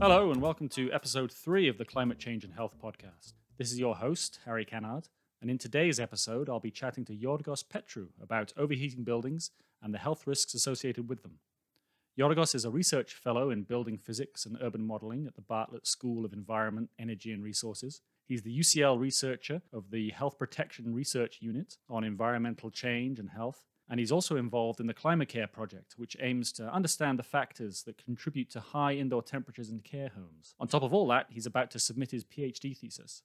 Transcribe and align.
Hello, 0.00 0.30
and 0.32 0.40
welcome 0.40 0.70
to 0.70 0.90
episode 0.92 1.30
three 1.30 1.68
of 1.68 1.76
the 1.76 1.84
Climate 1.84 2.18
Change 2.18 2.42
and 2.42 2.54
Health 2.54 2.74
podcast. 2.82 3.34
This 3.58 3.70
is 3.70 3.78
your 3.78 3.96
host, 3.96 4.38
Harry 4.46 4.64
Kennard, 4.64 5.08
and 5.42 5.50
in 5.50 5.58
today's 5.58 6.00
episode, 6.00 6.48
I'll 6.48 6.58
be 6.58 6.70
chatting 6.70 7.04
to 7.04 7.14
Yorgos 7.14 7.62
Petrou 7.62 8.08
about 8.18 8.54
overheating 8.56 9.04
buildings 9.04 9.50
and 9.82 9.92
the 9.92 9.98
health 9.98 10.26
risks 10.26 10.54
associated 10.54 11.10
with 11.10 11.22
them. 11.22 11.40
Yorgos 12.18 12.54
is 12.54 12.64
a 12.64 12.70
research 12.70 13.12
fellow 13.12 13.50
in 13.50 13.64
building 13.64 13.98
physics 13.98 14.46
and 14.46 14.56
urban 14.62 14.86
modeling 14.86 15.26
at 15.26 15.34
the 15.34 15.42
Bartlett 15.42 15.86
School 15.86 16.24
of 16.24 16.32
Environment, 16.32 16.88
Energy 16.98 17.30
and 17.30 17.44
Resources. 17.44 18.00
He's 18.24 18.40
the 18.42 18.58
UCL 18.58 18.98
researcher 18.98 19.60
of 19.70 19.90
the 19.90 20.08
Health 20.12 20.38
Protection 20.38 20.94
Research 20.94 21.40
Unit 21.42 21.76
on 21.90 22.04
environmental 22.04 22.70
change 22.70 23.18
and 23.18 23.28
health 23.28 23.66
and 23.90 23.98
he's 23.98 24.12
also 24.12 24.36
involved 24.36 24.78
in 24.78 24.86
the 24.86 24.94
ClimateCare 24.94 25.50
project, 25.50 25.94
which 25.96 26.16
aims 26.20 26.52
to 26.52 26.72
understand 26.72 27.18
the 27.18 27.24
factors 27.24 27.82
that 27.82 28.02
contribute 28.02 28.48
to 28.50 28.60
high 28.60 28.92
indoor 28.92 29.20
temperatures 29.20 29.68
in 29.68 29.80
care 29.80 30.12
homes. 30.14 30.54
On 30.60 30.68
top 30.68 30.84
of 30.84 30.94
all 30.94 31.08
that, 31.08 31.26
he's 31.28 31.44
about 31.44 31.72
to 31.72 31.80
submit 31.80 32.12
his 32.12 32.24
PhD 32.24 32.76
thesis. 32.76 33.22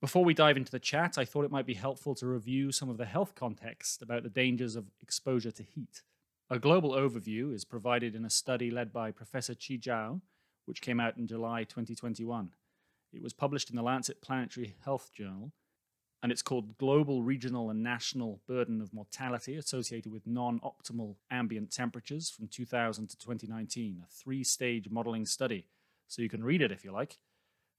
Before 0.00 0.24
we 0.24 0.34
dive 0.34 0.56
into 0.56 0.72
the 0.72 0.80
chat, 0.80 1.16
I 1.16 1.24
thought 1.24 1.44
it 1.44 1.52
might 1.52 1.66
be 1.66 1.74
helpful 1.74 2.16
to 2.16 2.26
review 2.26 2.72
some 2.72 2.90
of 2.90 2.98
the 2.98 3.06
health 3.06 3.36
context 3.36 4.02
about 4.02 4.24
the 4.24 4.28
dangers 4.28 4.74
of 4.74 4.90
exposure 5.00 5.52
to 5.52 5.62
heat. 5.62 6.02
A 6.50 6.58
global 6.58 6.90
overview 6.90 7.54
is 7.54 7.64
provided 7.64 8.16
in 8.16 8.24
a 8.24 8.30
study 8.30 8.72
led 8.72 8.92
by 8.92 9.12
Professor 9.12 9.54
Qi 9.54 9.80
Zhao, 9.80 10.20
which 10.64 10.82
came 10.82 10.98
out 10.98 11.16
in 11.16 11.28
July 11.28 11.62
2021. 11.62 12.50
It 13.12 13.22
was 13.22 13.32
published 13.32 13.70
in 13.70 13.76
the 13.76 13.82
Lancet 13.82 14.20
Planetary 14.20 14.74
Health 14.84 15.12
Journal 15.12 15.52
and 16.22 16.32
it's 16.32 16.42
called 16.42 16.78
Global, 16.78 17.22
Regional, 17.22 17.70
and 17.70 17.82
National 17.82 18.40
Burden 18.48 18.80
of 18.80 18.92
Mortality 18.92 19.56
Associated 19.56 20.12
with 20.12 20.26
Non 20.26 20.60
Optimal 20.60 21.16
Ambient 21.30 21.70
Temperatures 21.70 22.30
from 22.30 22.48
2000 22.48 23.08
to 23.08 23.16
2019, 23.16 24.02
a 24.02 24.06
three 24.10 24.42
stage 24.42 24.88
modeling 24.90 25.26
study. 25.26 25.66
So 26.08 26.22
you 26.22 26.28
can 26.28 26.44
read 26.44 26.62
it 26.62 26.72
if 26.72 26.84
you 26.84 26.92
like. 26.92 27.18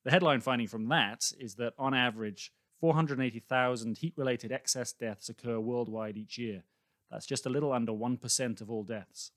The 0.06 0.12
headline 0.12 0.42
finding 0.42 0.68
from 0.68 0.88
that 0.90 1.32
is 1.40 1.56
that 1.56 1.74
on 1.78 1.94
average, 1.94 2.52
480,000 2.80 3.98
heat 3.98 4.14
related 4.16 4.52
excess 4.52 4.94
deaths 4.94 5.30
occur 5.30 5.60
worldwide 5.60 6.18
each 6.18 6.38
year. 6.38 6.64
That's 7.12 7.26
just 7.26 7.46
a 7.46 7.50
little 7.50 7.74
under 7.74 7.92
1% 7.92 8.62
of 8.62 8.70
all 8.70 8.84
deaths. 8.84 9.32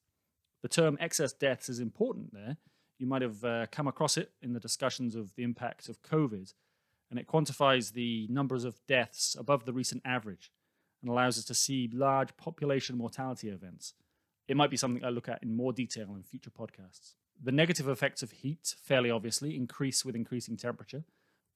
The 0.63 0.69
term 0.69 0.99
excess 1.01 1.33
deaths 1.33 1.69
is 1.69 1.81
important 1.81 2.35
there. 2.35 2.59
You 2.99 3.07
might 3.07 3.23
have 3.23 3.43
uh, 3.43 3.67
come 3.73 3.89
across 3.89 4.19
it 4.19 4.33
in 4.43 4.53
the 4.53 4.61
discussions 4.61 5.17
of 5.17 5.35
the 5.35 5.43
impact 5.43 5.89
of 5.89 6.03
COVID 6.03 6.53
and 7.11 7.19
it 7.19 7.27
quantifies 7.27 7.93
the 7.93 8.27
numbers 8.31 8.65
of 8.65 8.81
deaths 8.87 9.37
above 9.39 9.65
the 9.65 9.73
recent 9.73 10.03
average 10.05 10.51
and 11.03 11.11
allows 11.11 11.39
us 11.39 11.45
to 11.45 11.55
see 11.55 11.91
large 11.93 12.37
population 12.37 12.97
mortality 12.97 13.49
events. 13.49 13.95
It 14.47 14.57
might 14.57 14.71
be 14.71 14.77
something 14.77 15.05
I 15.05 15.09
look 15.11 15.29
at 15.29 15.43
in 15.43 15.57
more 15.57 15.73
detail 15.73 16.15
in 16.15 16.23
future 16.23 16.51
podcasts. 16.51 17.15
The 17.43 17.53
negative 17.53 17.89
effects 17.89 18.23
of 18.23 18.33
heat, 18.33 18.75
fairly 18.83 19.11
obviously, 19.11 19.57
increase 19.57 20.05
with 20.05 20.15
increasing 20.15 20.57
temperature. 20.57 21.05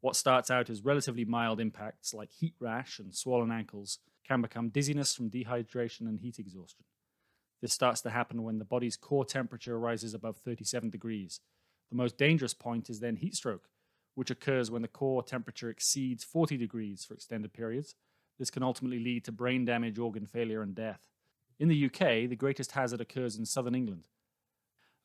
What 0.01 0.17
starts 0.17 0.51
out 0.51 0.71
as 0.71 0.85
relatively 0.85 1.25
mild 1.25 1.61
impacts 1.61 2.15
like 2.15 2.31
heat 2.31 2.55
rash 2.59 2.99
and 2.99 3.15
swollen 3.15 3.51
ankles 3.51 3.99
can 4.27 4.41
become 4.41 4.71
dizziness 4.71 5.15
from 5.15 5.31
dehydration 5.31 6.03
and 6.03 6.21
heat 6.21 6.39
exhaustion. 6.39 6.85
This 7.61 7.73
starts 7.73 8.01
to 8.03 8.11
happen 8.11 8.43
when 8.43 8.59
the 8.59 8.65
body's 8.65 8.97
core 8.97 9.25
temperature 9.25 9.79
rises 9.79 10.15
above 10.15 10.37
37 10.39 10.91
degrees. 10.91 11.41
The 11.91 11.97
most 11.97 12.17
dangerous 12.17 12.55
point 12.55 12.91
is 12.91 13.01
then 13.01 13.17
heat 13.17 13.35
stroke, 13.35 13.69
which 14.15 14.31
occurs 14.31 14.71
when 14.71 14.83
the 14.83 14.89
core 14.89 15.23
temperature 15.23 15.71
exceeds 15.71 16.25
40 16.25 16.57
degrees 16.57 17.05
for 17.05 17.15
extended 17.15 17.53
periods. 17.53 17.95
This 18.39 18.51
can 18.51 18.63
ultimately 18.63 18.99
lead 18.99 19.25
to 19.25 19.33
brain 19.33 19.65
damage, 19.65 19.99
organ 19.99 20.27
failure, 20.27 20.63
and 20.63 20.75
death. 20.75 21.07
In 21.59 21.69
the 21.69 21.87
UK, 21.87 22.29
the 22.29 22.37
greatest 22.37 22.73
hazard 22.73 23.01
occurs 23.01 23.37
in 23.37 23.47
southern 23.47 23.75
England. 23.75 24.09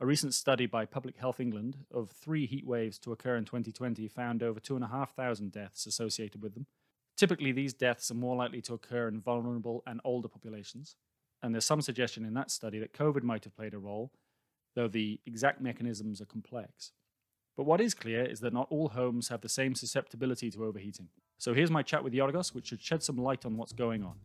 A 0.02 0.06
recent 0.06 0.34
study 0.34 0.66
by 0.66 0.86
Public 0.86 1.18
Health 1.18 1.40
England 1.40 1.80
of 1.92 2.12
three 2.12 2.46
heat 2.46 2.66
waves 2.66 2.98
to 3.00 3.12
occur 3.12 3.36
in 3.36 3.46
2020 3.46 4.08
found 4.08 4.42
over 4.42 4.60
2,500 4.60 5.52
deaths 5.52 5.86
associated 5.86 6.42
with 6.42 6.54
them. 6.54 6.68
Typically, 7.18 7.52
these 7.52 7.74
deaths 7.74 8.10
are 8.10 8.16
more 8.16 8.38
likely 8.38 8.62
to 8.62 8.74
occur 8.74 9.10
in 9.10 9.20
vulnerable 9.20 9.84
and 9.86 10.00
older 10.06 10.30
populations. 10.30 10.96
And 11.44 11.54
there's 11.54 11.66
some 11.66 11.82
suggestion 11.82 12.24
in 12.24 12.34
that 12.36 12.50
study 12.50 12.80
that 12.80 12.94
COVID 12.94 13.24
might 13.24 13.44
have 13.44 13.56
played 13.56 13.74
a 13.74 13.78
role, 13.78 14.12
though 14.74 14.88
the 14.88 15.20
exact 15.26 15.60
mechanisms 15.60 16.22
are 16.22 16.26
complex. 16.26 16.94
But 17.60 17.66
what 17.66 17.82
is 17.82 17.94
clear 17.94 18.24
is 18.24 18.40
that 18.40 18.54
not 18.54 18.68
all 18.70 18.88
homes 18.88 19.28
have 19.28 19.42
the 19.42 19.50
same 19.50 19.76
susceptibility 19.76 20.50
to 20.52 20.64
overheating. 20.64 21.10
So 21.40 21.54
here's 21.54 21.70
my 21.70 21.84
chat 21.84 22.06
with 22.06 22.14
Yorgos, 22.14 22.56
which 22.56 22.68
should 22.68 22.82
shed 22.82 23.04
some 23.04 23.18
light 23.18 23.46
on 23.46 23.58
what's 23.58 23.74
going 23.74 24.02
on. 24.02 24.16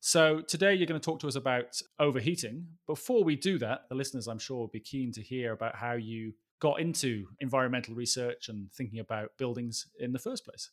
So 0.00 0.42
today 0.42 0.74
you're 0.74 0.86
going 0.86 1.00
to 1.00 1.02
talk 1.02 1.20
to 1.20 1.28
us 1.28 1.34
about 1.34 1.80
overheating. 1.98 2.66
Before 2.86 3.24
we 3.24 3.36
do 3.36 3.56
that, 3.56 3.88
the 3.88 3.94
listeners 3.94 4.28
I'm 4.28 4.38
sure 4.38 4.58
will 4.58 4.68
be 4.68 4.80
keen 4.80 5.10
to 5.12 5.22
hear 5.22 5.54
about 5.54 5.76
how 5.76 5.94
you 5.94 6.34
got 6.60 6.80
into 6.80 7.24
environmental 7.40 7.94
research 7.94 8.50
and 8.50 8.70
thinking 8.70 8.98
about 8.98 9.30
buildings 9.38 9.86
in 9.98 10.12
the 10.12 10.18
first 10.18 10.44
place. 10.44 10.72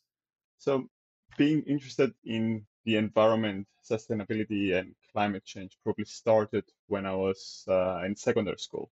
So 0.58 0.90
being 1.38 1.62
interested 1.62 2.14
in 2.26 2.66
the 2.86 2.98
environment, 2.98 3.68
sustainability, 3.84 4.78
and 4.78 4.96
climate 5.12 5.44
change 5.44 5.78
probably 5.84 6.06
started 6.06 6.64
when 6.88 7.06
I 7.06 7.16
was 7.16 7.66
uh, 7.68 8.02
in 8.06 8.16
secondary 8.16 8.58
school, 8.58 8.92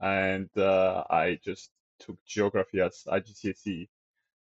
and 0.00 0.48
uh, 0.56 1.04
I 1.10 1.38
just 1.44 1.70
took 1.98 2.16
geography 2.24 2.80
as 2.80 3.04
IGCSE, 3.06 3.88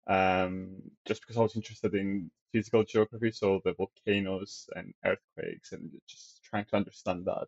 um, 0.07 0.75
just 1.07 1.21
because 1.21 1.37
I 1.37 1.41
was 1.41 1.55
interested 1.55 1.95
in 1.95 2.29
physical 2.51 2.83
geography, 2.83 3.31
so 3.31 3.61
the 3.65 3.73
volcanoes 3.73 4.69
and 4.75 4.93
earthquakes, 5.03 5.71
and 5.71 5.89
just 6.07 6.43
trying 6.43 6.65
to 6.65 6.75
understand 6.75 7.25
that. 7.25 7.47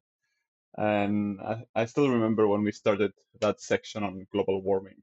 And 0.75 1.39
I, 1.41 1.63
I 1.75 1.85
still 1.85 2.09
remember 2.09 2.47
when 2.47 2.63
we 2.63 2.71
started 2.71 3.13
that 3.39 3.61
section 3.61 4.03
on 4.03 4.27
global 4.31 4.61
warming 4.61 5.01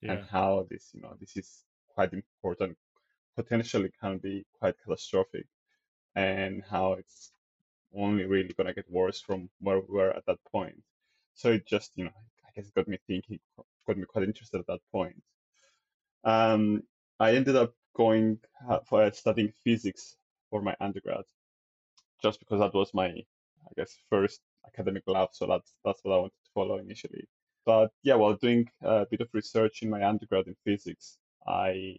yeah. 0.00 0.12
and 0.12 0.24
how 0.28 0.66
this, 0.70 0.90
you 0.92 1.00
know, 1.00 1.14
this 1.20 1.36
is 1.36 1.64
quite 1.94 2.12
important 2.12 2.76
potentially 3.36 3.90
can 4.00 4.18
be 4.18 4.44
quite 4.58 4.74
catastrophic 4.84 5.46
and 6.14 6.62
how 6.68 6.94
it's 6.94 7.32
only 7.94 8.24
really 8.24 8.52
going 8.56 8.66
to 8.66 8.74
get 8.74 8.90
worse 8.90 9.20
from 9.20 9.48
where 9.60 9.80
we 9.80 9.86
were 9.88 10.10
at 10.10 10.24
that 10.26 10.38
point. 10.50 10.82
So 11.34 11.50
it 11.52 11.66
just, 11.66 11.92
you 11.96 12.04
know, 12.04 12.10
I 12.44 12.50
guess 12.54 12.70
got 12.70 12.88
me 12.88 12.98
thinking, 13.06 13.38
got 13.86 13.96
me 13.96 14.04
quite 14.04 14.26
interested 14.26 14.60
at 14.60 14.66
that 14.66 14.80
point. 14.90 15.22
Um, 16.24 16.82
I 17.18 17.34
ended 17.34 17.56
up 17.56 17.74
going 17.94 18.38
uh, 18.68 18.80
for 18.88 19.10
studying 19.12 19.52
physics 19.64 20.16
for 20.50 20.62
my 20.62 20.76
undergrad, 20.80 21.24
just 22.22 22.38
because 22.38 22.60
that 22.60 22.74
was 22.74 22.92
my, 22.94 23.06
I 23.08 23.72
guess, 23.76 23.96
first 24.10 24.40
academic 24.66 25.02
love. 25.06 25.30
So 25.32 25.46
that's 25.46 25.72
that's 25.84 26.00
what 26.02 26.14
I 26.14 26.18
wanted 26.18 26.30
to 26.44 26.50
follow 26.54 26.78
initially. 26.78 27.26
But 27.64 27.90
yeah, 28.02 28.14
while 28.14 28.34
doing 28.34 28.68
a 28.82 29.06
bit 29.10 29.20
of 29.20 29.28
research 29.32 29.82
in 29.82 29.90
my 29.90 30.04
undergrad 30.06 30.46
in 30.46 30.56
physics, 30.64 31.18
I 31.46 31.96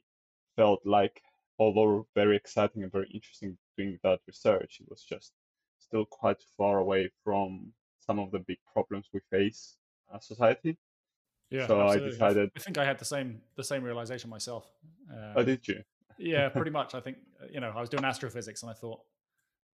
felt 0.55 0.81
like, 0.85 1.21
although 1.59 2.07
very 2.15 2.35
exciting 2.35 2.83
and 2.83 2.91
very 2.91 3.09
interesting 3.13 3.57
doing 3.77 3.99
that 4.03 4.19
research, 4.27 4.79
it 4.81 4.89
was 4.89 5.03
just 5.03 5.33
still 5.79 6.05
quite 6.05 6.41
far 6.57 6.79
away 6.79 7.09
from 7.23 7.71
some 7.99 8.19
of 8.19 8.31
the 8.31 8.39
big 8.39 8.57
problems 8.71 9.07
we 9.13 9.19
face 9.29 9.77
as 10.13 10.25
society. 10.25 10.77
Yeah, 11.49 11.67
so 11.67 11.81
absolutely. 11.81 12.07
I 12.07 12.11
decided. 12.11 12.51
I 12.55 12.59
think 12.59 12.77
I 12.77 12.85
had 12.85 12.97
the 12.97 13.05
same 13.05 13.41
the 13.55 13.63
same 13.63 13.83
realization 13.83 14.29
myself. 14.29 14.65
Um, 15.11 15.33
oh, 15.35 15.43
did 15.43 15.67
you? 15.67 15.83
yeah, 16.17 16.49
pretty 16.57 16.71
much. 16.71 16.95
I 16.95 16.99
think 16.99 17.17
uh, 17.41 17.47
you 17.51 17.59
know 17.59 17.71
I 17.75 17.79
was 17.79 17.89
doing 17.89 18.03
astrophysics 18.03 18.63
and 18.63 18.71
I 18.71 18.73
thought 18.73 19.01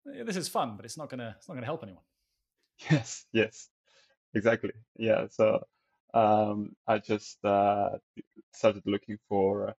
this 0.04 0.36
is 0.36 0.48
fun, 0.48 0.76
but 0.76 0.84
it's 0.84 0.96
not 0.96 1.08
gonna 1.08 1.34
it's 1.38 1.48
not 1.48 1.54
gonna 1.54 1.66
help 1.66 1.82
anyone. 1.82 2.02
Yes, 2.90 3.26
yes, 3.32 3.68
exactly. 4.34 4.72
Yeah, 4.96 5.26
so 5.30 5.64
um, 6.14 6.76
I 6.86 6.98
just 6.98 7.44
uh, 7.44 7.90
started 8.52 8.82
looking 8.86 9.18
for 9.28 9.74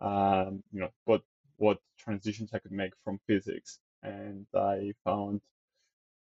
um, 0.00 0.62
you 0.72 0.80
know 0.80 0.90
what 1.04 1.22
what 1.56 1.78
transitions 1.98 2.50
I 2.52 2.58
could 2.58 2.72
make 2.72 2.92
from 3.04 3.20
physics, 3.26 3.78
and 4.02 4.46
I 4.54 4.92
found 5.04 5.40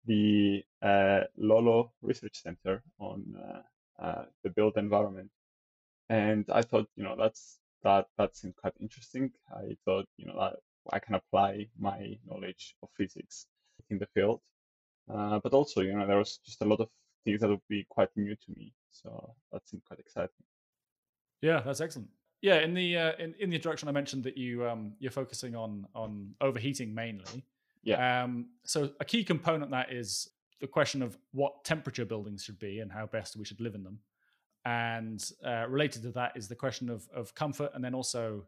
the 0.05 0.63
uh, 0.81 1.21
Lolo 1.37 1.91
Research 2.01 2.41
Center 2.41 2.83
on 2.99 3.35
uh, 3.37 4.03
uh, 4.03 4.25
the 4.43 4.49
built 4.49 4.77
environment, 4.77 5.31
and 6.09 6.45
I 6.51 6.61
thought 6.61 6.87
you 6.95 7.03
know 7.03 7.15
that's 7.17 7.59
that 7.83 8.07
that 8.17 8.35
seemed 8.35 8.55
quite 8.55 8.73
interesting. 8.79 9.31
I 9.51 9.75
thought 9.85 10.05
you 10.17 10.27
know 10.27 10.39
I, 10.39 10.53
I 10.91 10.99
can 10.99 11.15
apply 11.15 11.67
my 11.79 12.17
knowledge 12.27 12.75
of 12.83 12.89
physics 12.97 13.47
in 13.89 13.97
the 13.99 14.07
field, 14.13 14.41
uh, 15.13 15.39
but 15.43 15.53
also 15.53 15.81
you 15.81 15.93
know 15.97 16.07
there 16.07 16.17
was 16.17 16.39
just 16.45 16.61
a 16.61 16.65
lot 16.65 16.79
of 16.79 16.89
things 17.25 17.41
that 17.41 17.49
would 17.49 17.67
be 17.69 17.85
quite 17.89 18.09
new 18.15 18.35
to 18.35 18.51
me, 18.55 18.73
so 18.91 19.33
that 19.51 19.67
seemed 19.67 19.83
quite 19.85 19.99
exciting. 19.99 20.43
Yeah, 21.41 21.61
that's 21.61 21.81
excellent. 21.81 22.09
Yeah, 22.43 22.59
in 22.59 22.73
the 22.73 22.97
uh, 22.97 23.11
in, 23.19 23.33
in 23.39 23.49
the 23.49 23.55
introduction, 23.55 23.87
I 23.87 23.93
mentioned 23.93 24.25
that 24.25 24.37
you 24.37 24.67
um, 24.67 24.95
you're 24.99 25.11
focusing 25.11 25.55
on 25.55 25.87
on 25.95 26.35
overheating 26.41 26.93
mainly. 26.93 27.45
Yeah. 27.83 28.23
Um, 28.23 28.47
so 28.65 28.91
a 28.99 29.05
key 29.05 29.23
component 29.23 29.71
that 29.71 29.93
is 29.93 30.29
the 30.59 30.67
question 30.67 31.01
of 31.01 31.17
what 31.31 31.63
temperature 31.63 32.03
buildings 32.03 32.43
should 32.43 32.59
be 32.59 32.79
and 32.79 32.91
how 32.91 33.05
best 33.05 33.37
we 33.37 33.45
should 33.45 33.61
live 33.61 33.75
in 33.75 33.83
them, 33.83 33.99
and 34.65 35.23
uh, 35.45 35.67
related 35.69 36.01
to 36.01 36.11
that 36.11 36.33
is 36.35 36.49
the 36.49 36.55
question 36.55 36.89
of 36.89 37.07
of 37.15 37.33
comfort, 37.33 37.71
and 37.75 37.83
then 37.83 37.95
also 37.95 38.45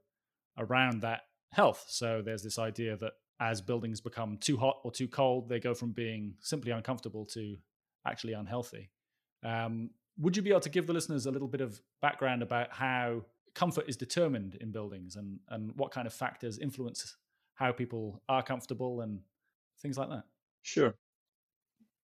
around 0.57 1.01
that 1.03 1.21
health. 1.53 1.85
So 1.87 2.21
there's 2.21 2.43
this 2.43 2.59
idea 2.59 2.97
that 2.97 3.13
as 3.39 3.61
buildings 3.61 4.01
become 4.01 4.37
too 4.39 4.57
hot 4.57 4.81
or 4.83 4.91
too 4.91 5.07
cold, 5.07 5.47
they 5.47 5.61
go 5.61 5.73
from 5.73 5.93
being 5.93 6.33
simply 6.41 6.71
uncomfortable 6.73 7.25
to 7.27 7.55
actually 8.05 8.33
unhealthy. 8.33 8.89
Um, 9.41 9.91
would 10.17 10.35
you 10.35 10.43
be 10.43 10.49
able 10.49 10.59
to 10.61 10.69
give 10.69 10.85
the 10.85 10.93
listeners 10.93 11.27
a 11.27 11.31
little 11.31 11.47
bit 11.47 11.61
of 11.61 11.81
background 12.01 12.41
about 12.41 12.73
how 12.73 13.23
comfort 13.55 13.85
is 13.87 13.97
determined 13.97 14.55
in 14.55 14.71
buildings 14.71 15.15
and, 15.15 15.39
and 15.49 15.71
what 15.75 15.91
kind 15.91 16.05
of 16.05 16.13
factors 16.13 16.59
influence 16.59 17.15
how 17.55 17.71
people 17.71 18.21
are 18.29 18.43
comfortable 18.43 19.01
and 19.01 19.21
things 19.81 19.97
like 19.97 20.09
that? 20.09 20.23
Sure. 20.61 20.93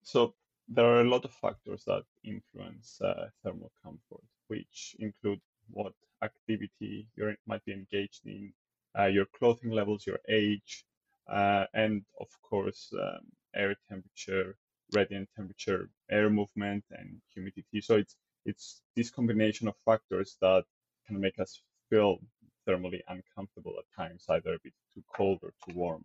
So 0.02 0.34
there 0.68 0.86
are 0.86 1.02
a 1.02 1.08
lot 1.08 1.24
of 1.24 1.32
factors 1.32 1.84
that 1.86 2.02
influence 2.24 2.98
uh, 3.00 3.28
thermal 3.44 3.70
comfort, 3.84 4.24
which 4.48 4.96
include 4.98 5.40
what 5.70 5.92
activity 6.22 7.06
you 7.16 7.34
might 7.46 7.64
be 7.64 7.72
engaged 7.72 8.26
in, 8.26 8.52
uh, 8.98 9.06
your 9.06 9.26
clothing 9.38 9.70
levels, 9.70 10.06
your 10.06 10.20
age, 10.28 10.84
uh, 11.30 11.64
and 11.74 12.02
of 12.20 12.28
course, 12.42 12.92
um, 13.00 13.20
air 13.54 13.76
temperature, 13.88 14.56
radiant 14.94 15.28
temperature, 15.36 15.88
air 16.10 16.30
movement, 16.30 16.84
and 16.90 17.20
humidity. 17.32 17.80
So 17.80 17.96
it's 17.96 18.16
it's 18.44 18.82
this 18.96 19.10
combination 19.10 19.68
of 19.68 19.74
factors 19.84 20.36
that 20.40 20.64
can 21.06 21.20
make 21.20 21.38
us 21.38 21.62
feel 21.88 22.18
thermally 22.66 23.00
uncomfortable 23.08 23.74
at 23.78 23.96
times, 23.96 24.24
either 24.28 24.54
a 24.54 24.58
bit 24.62 24.72
too 24.94 25.02
cold 25.14 25.40
or 25.42 25.52
too 25.64 25.76
warm. 25.76 26.04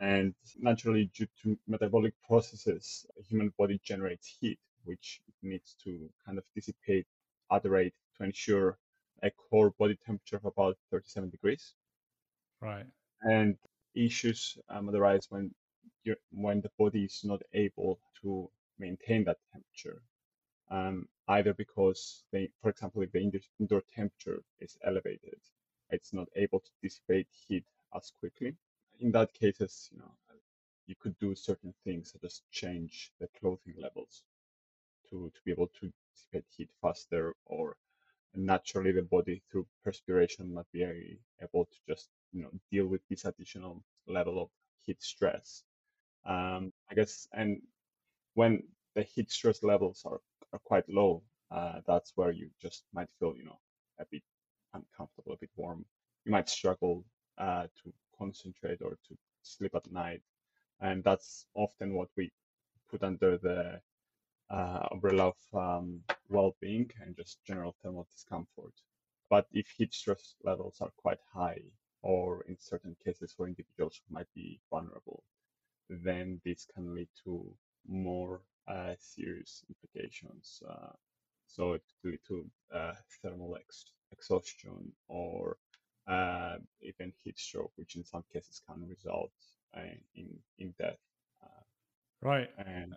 And 0.00 0.34
naturally, 0.58 1.10
due 1.14 1.28
to 1.42 1.58
metabolic 1.66 2.14
processes, 2.26 3.04
the 3.16 3.22
human 3.22 3.52
body 3.58 3.80
generates 3.84 4.36
heat, 4.40 4.58
which 4.84 5.20
it 5.28 5.34
needs 5.46 5.76
to 5.84 6.08
kind 6.24 6.38
of 6.38 6.44
dissipate 6.54 7.06
at 7.50 7.64
a 7.64 7.70
rate 7.70 7.94
to 8.16 8.24
ensure 8.24 8.78
a 9.22 9.30
core 9.30 9.70
body 9.78 9.98
temperature 10.04 10.36
of 10.36 10.46
about 10.46 10.76
37 10.90 11.30
degrees. 11.30 11.74
Right. 12.60 12.86
And 13.20 13.56
issues 13.94 14.56
um, 14.68 14.88
arise 14.94 15.26
when 15.28 15.54
when 16.32 16.60
the 16.60 16.70
body 16.78 17.04
is 17.04 17.20
not 17.22 17.42
able 17.52 18.00
to 18.20 18.50
maintain 18.78 19.24
that 19.24 19.36
temperature, 19.52 20.02
um, 20.70 21.06
either 21.32 21.54
because 21.54 22.24
they, 22.32 22.50
for 22.60 22.70
example, 22.70 23.02
if 23.02 23.12
the 23.12 23.40
indoor 23.60 23.82
temperature 23.94 24.42
is 24.60 24.78
elevated, 24.84 25.40
it's 25.90 26.12
not 26.12 26.28
able 26.36 26.60
to 26.60 26.70
dissipate 26.82 27.28
heat 27.46 27.64
as 27.94 28.12
quickly. 28.20 28.54
In 29.00 29.12
that 29.12 29.32
cases, 29.34 29.90
you 29.92 29.98
know, 29.98 30.12
you 30.86 30.94
could 31.00 31.18
do 31.18 31.34
certain 31.34 31.74
things 31.84 32.12
such 32.12 32.24
as 32.24 32.42
change 32.50 33.12
the 33.20 33.28
clothing 33.40 33.74
levels 33.80 34.24
to, 35.10 35.30
to 35.34 35.40
be 35.44 35.52
able 35.52 35.68
to 35.80 35.92
dissipate 36.14 36.44
heat 36.56 36.70
faster 36.80 37.34
or 37.46 37.76
naturally 38.34 38.92
the 38.92 39.02
body 39.02 39.42
through 39.50 39.66
perspiration 39.84 40.52
might 40.54 40.70
be 40.72 40.82
able 40.82 41.66
to 41.66 41.78
just 41.86 42.08
you 42.32 42.42
know 42.42 42.50
deal 42.70 42.86
with 42.86 43.02
this 43.08 43.26
additional 43.26 43.82
level 44.06 44.40
of 44.40 44.48
heat 44.86 45.02
stress 45.02 45.64
um, 46.24 46.72
i 46.90 46.94
guess 46.94 47.28
and 47.34 47.60
when 48.34 48.62
the 48.94 49.02
heat 49.02 49.30
stress 49.30 49.62
levels 49.62 50.02
are, 50.06 50.20
are 50.52 50.60
quite 50.64 50.88
low 50.88 51.22
uh, 51.50 51.80
that's 51.86 52.12
where 52.16 52.32
you 52.32 52.48
just 52.60 52.84
might 52.92 53.08
feel 53.18 53.34
you 53.36 53.44
know 53.44 53.58
a 54.00 54.04
bit 54.10 54.22
uncomfortable 54.74 55.32
a 55.32 55.38
bit 55.38 55.50
warm 55.56 55.84
you 56.24 56.32
might 56.32 56.48
struggle 56.48 57.04
uh, 57.38 57.64
to 57.82 57.92
concentrate 58.18 58.80
or 58.82 58.96
to 59.08 59.16
sleep 59.42 59.74
at 59.74 59.90
night 59.90 60.22
and 60.80 61.04
that's 61.04 61.46
often 61.54 61.94
what 61.94 62.08
we 62.16 62.30
put 62.90 63.02
under 63.02 63.38
the 63.38 63.80
uh, 64.50 64.86
umbrella 64.90 65.32
of 65.32 65.58
um, 65.58 66.00
well-being 66.28 66.90
and 67.00 67.16
just 67.16 67.44
general 67.44 67.74
thermal 67.82 68.06
discomfort. 68.12 68.74
But 69.30 69.46
if 69.52 69.66
heat 69.76 69.94
stress 69.94 70.34
levels 70.44 70.78
are 70.80 70.92
quite 70.96 71.20
high, 71.32 71.62
or 72.02 72.42
in 72.48 72.56
certain 72.58 72.96
cases 73.04 73.32
for 73.36 73.46
individuals 73.46 74.00
who 74.06 74.14
might 74.14 74.26
be 74.34 74.60
vulnerable, 74.70 75.22
then 75.88 76.40
this 76.44 76.66
can 76.74 76.94
lead 76.94 77.08
to 77.24 77.46
more 77.88 78.42
uh, 78.68 78.94
serious 78.98 79.64
implications. 79.68 80.62
Uh, 80.68 80.92
so 81.46 81.72
it 81.72 81.82
could 82.02 82.10
lead 82.10 82.20
to 82.28 82.46
uh, 82.74 82.92
thermal 83.22 83.56
ex- 83.56 83.92
exhaustion 84.10 84.92
or 85.08 85.56
uh, 86.08 86.56
even 86.80 87.12
heat 87.22 87.38
stroke, 87.38 87.72
which 87.76 87.96
in 87.96 88.04
some 88.04 88.24
cases 88.32 88.60
can 88.66 88.88
result 88.88 89.32
uh, 89.76 89.80
in 90.14 90.28
in 90.58 90.74
death. 90.78 90.98
Uh, 91.42 91.62
right. 92.22 92.48
And 92.58 92.94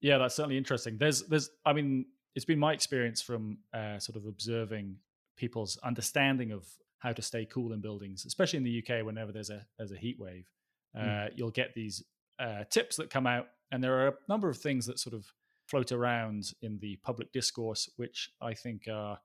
yeah, 0.00 0.18
that's 0.18 0.34
certainly 0.34 0.58
interesting. 0.58 0.98
There's, 0.98 1.22
there's, 1.22 1.48
I 1.64 1.72
mean, 1.72 2.04
it's 2.34 2.44
been 2.44 2.58
my 2.58 2.74
experience 2.74 3.22
from 3.22 3.58
uh, 3.72 3.98
sort 3.98 4.16
of 4.16 4.26
observing 4.26 4.96
people's 5.36 5.78
understanding 5.78 6.52
of 6.52 6.66
how 6.98 7.12
to 7.12 7.22
stay 7.22 7.46
cool 7.46 7.72
in 7.72 7.80
buildings, 7.80 8.24
especially 8.26 8.58
in 8.58 8.64
the 8.64 8.82
UK. 8.82 9.04
Whenever 9.04 9.32
there's 9.32 9.50
a 9.50 9.64
there's 9.78 9.92
a 9.92 9.96
heat 9.96 10.18
wave, 10.18 10.46
uh, 10.94 11.00
mm. 11.00 11.30
you'll 11.36 11.50
get 11.50 11.74
these 11.74 12.02
uh, 12.38 12.64
tips 12.70 12.96
that 12.96 13.10
come 13.10 13.26
out, 13.26 13.48
and 13.70 13.82
there 13.82 14.00
are 14.00 14.08
a 14.08 14.14
number 14.28 14.48
of 14.48 14.58
things 14.58 14.86
that 14.86 14.98
sort 14.98 15.14
of 15.14 15.26
float 15.66 15.92
around 15.92 16.52
in 16.62 16.78
the 16.78 16.96
public 16.96 17.32
discourse, 17.32 17.90
which 17.96 18.30
I 18.40 18.54
think 18.54 18.82
are 18.90 19.18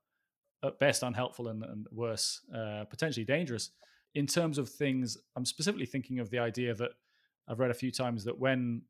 at 0.64 0.80
best 0.80 1.04
unhelpful 1.04 1.48
and, 1.48 1.64
and 1.64 1.88
worse, 1.92 2.42
uh, 2.56 2.86
potentially 2.90 3.26
dangerous. 3.26 3.72
In 4.16 4.26
terms 4.26 4.58
of 4.58 4.70
things, 4.70 5.18
I'm 5.36 5.46
specifically 5.46 5.86
thinking 5.86 6.20
of 6.20 6.30
the 6.30 6.40
idea 6.40 6.74
that 6.76 6.92
I've 7.48 7.60
read 7.60 7.72
a 7.72 7.76
few 7.76 7.92
times 7.92 8.24
that 8.26 8.40
when 8.40 8.84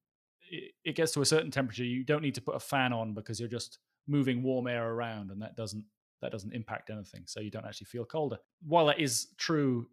it 0.52 0.96
gets 0.96 1.12
to 1.14 1.22
a 1.22 1.26
certain 1.26 1.52
temperature, 1.52 1.84
you 1.84 2.04
don't 2.04 2.22
need 2.22 2.36
to 2.36 2.42
put 2.42 2.56
a 2.56 2.60
fan 2.60 2.94
on 2.94 3.14
because 3.14 3.40
you're 3.40 3.50
just 3.50 3.80
moving 4.08 4.42
warm 4.42 4.68
air 4.68 4.90
around, 4.92 5.32
and 5.32 5.42
that 5.42 5.56
doesn't 5.56 5.86
that 6.22 6.32
doesn't 6.32 6.54
impact 6.54 6.90
anything. 6.90 7.24
So 7.26 7.40
you 7.40 7.52
don't 7.52 7.66
actually 7.66 7.86
feel 7.86 8.04
colder. 8.04 8.38
While 8.68 8.88
that 8.88 9.00
is 9.00 9.28
true 9.38 9.88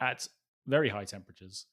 at 0.00 0.26
very 0.66 0.88
high 0.88 1.04
temperatures, 1.04 1.66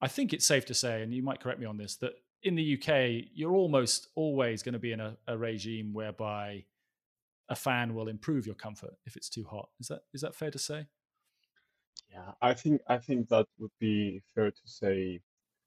I 0.00 0.08
think 0.08 0.32
it's 0.32 0.46
safe 0.46 0.66
to 0.66 0.74
say, 0.74 1.02
and 1.02 1.12
you 1.12 1.22
might 1.22 1.40
correct 1.40 1.58
me 1.58 1.66
on 1.66 1.76
this, 1.76 1.96
that 1.96 2.12
in 2.42 2.54
the 2.54 2.62
UK, 2.62 3.28
you're 3.34 3.54
almost 3.54 4.08
always 4.14 4.62
going 4.62 4.72
to 4.72 4.78
be 4.78 4.92
in 4.92 5.00
a, 5.00 5.16
a 5.26 5.36
regime 5.36 5.92
whereby 5.92 6.64
a 7.48 7.56
fan 7.56 7.94
will 7.94 8.08
improve 8.08 8.46
your 8.46 8.54
comfort 8.54 8.94
if 9.06 9.16
it's 9.16 9.28
too 9.28 9.44
hot. 9.44 9.68
Is 9.80 9.88
that 9.88 10.02
is 10.14 10.20
that 10.20 10.34
fair 10.34 10.50
to 10.50 10.58
say? 10.58 10.86
Yeah, 12.10 12.32
I 12.40 12.54
think 12.54 12.80
I 12.88 12.98
think 12.98 13.28
that 13.28 13.46
would 13.58 13.76
be 13.78 14.22
fair 14.34 14.50
to 14.50 14.62
say 14.64 15.20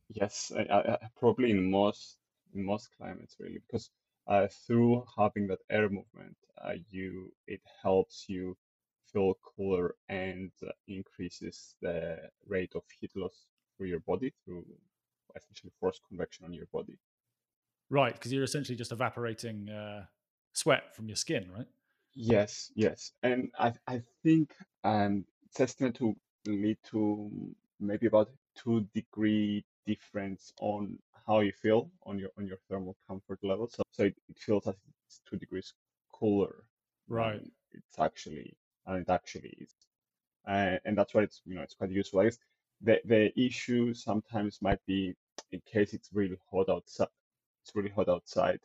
Yes, 0.09 0.51
I, 0.55 0.61
I, 0.71 0.97
probably 1.17 1.51
in 1.51 1.71
most 1.71 2.17
in 2.53 2.63
most 2.63 2.89
climates 2.97 3.35
really, 3.39 3.59
because 3.65 3.89
uh, 4.27 4.47
through 4.67 5.05
having 5.17 5.47
that 5.47 5.59
air 5.69 5.89
movement, 5.89 6.37
uh, 6.61 6.73
you 6.91 7.33
it 7.47 7.61
helps 7.81 8.25
you 8.29 8.55
feel 9.11 9.35
cooler 9.41 9.95
and 10.09 10.51
uh, 10.65 10.71
increases 10.87 11.75
the 11.81 12.29
rate 12.47 12.73
of 12.75 12.83
heat 12.99 13.11
loss 13.15 13.47
through 13.77 13.87
your 13.87 14.01
body 14.01 14.33
through 14.45 14.65
essentially 15.35 15.71
forced 15.79 16.01
convection 16.07 16.45
on 16.45 16.53
your 16.53 16.67
body. 16.71 16.97
Right, 17.89 18.13
because 18.13 18.31
you're 18.33 18.43
essentially 18.43 18.75
just 18.75 18.91
evaporating 18.91 19.69
uh, 19.69 20.05
sweat 20.53 20.95
from 20.95 21.07
your 21.07 21.15
skin, 21.15 21.49
right? 21.55 21.67
Yes, 22.15 22.71
yes, 22.75 23.11
and 23.23 23.51
I 23.57 23.73
I 23.87 24.01
think 24.23 24.55
um, 24.83 25.25
it's 25.45 25.59
estimated 25.59 25.95
to 25.97 26.15
lead 26.45 26.77
to 26.91 27.31
maybe 27.79 28.07
about 28.07 28.29
two 28.55 28.87
degree 28.93 29.65
difference 29.85 30.53
on 30.59 30.97
how 31.25 31.39
you 31.39 31.51
feel 31.51 31.89
on 32.05 32.19
your 32.19 32.29
on 32.37 32.47
your 32.47 32.57
thermal 32.69 32.95
comfort 33.07 33.39
level. 33.43 33.67
So, 33.67 33.83
so 33.91 34.03
it, 34.03 34.15
it 34.29 34.37
feels 34.39 34.67
as 34.67 34.75
it's 35.05 35.21
two 35.27 35.37
degrees 35.37 35.73
cooler. 36.11 36.65
Right. 37.07 37.41
It's 37.71 37.99
actually 37.99 38.55
and 38.85 39.01
it 39.01 39.09
actually 39.09 39.55
is. 39.59 39.73
Uh, 40.47 40.77
and 40.85 40.97
that's 40.97 41.13
why 41.13 41.21
it's 41.23 41.41
you 41.45 41.55
know 41.55 41.61
it's 41.61 41.75
quite 41.75 41.91
useful. 41.91 42.19
I 42.19 42.25
guess 42.25 42.39
the 42.81 42.99
the 43.05 43.39
issue 43.39 43.93
sometimes 43.93 44.61
might 44.61 44.85
be 44.85 45.15
in 45.51 45.61
case 45.71 45.93
it's 45.93 46.09
really 46.13 46.37
hot 46.51 46.69
outside. 46.69 47.07
It's 47.63 47.75
really 47.75 47.91
hot 47.91 48.09
outside, 48.09 48.59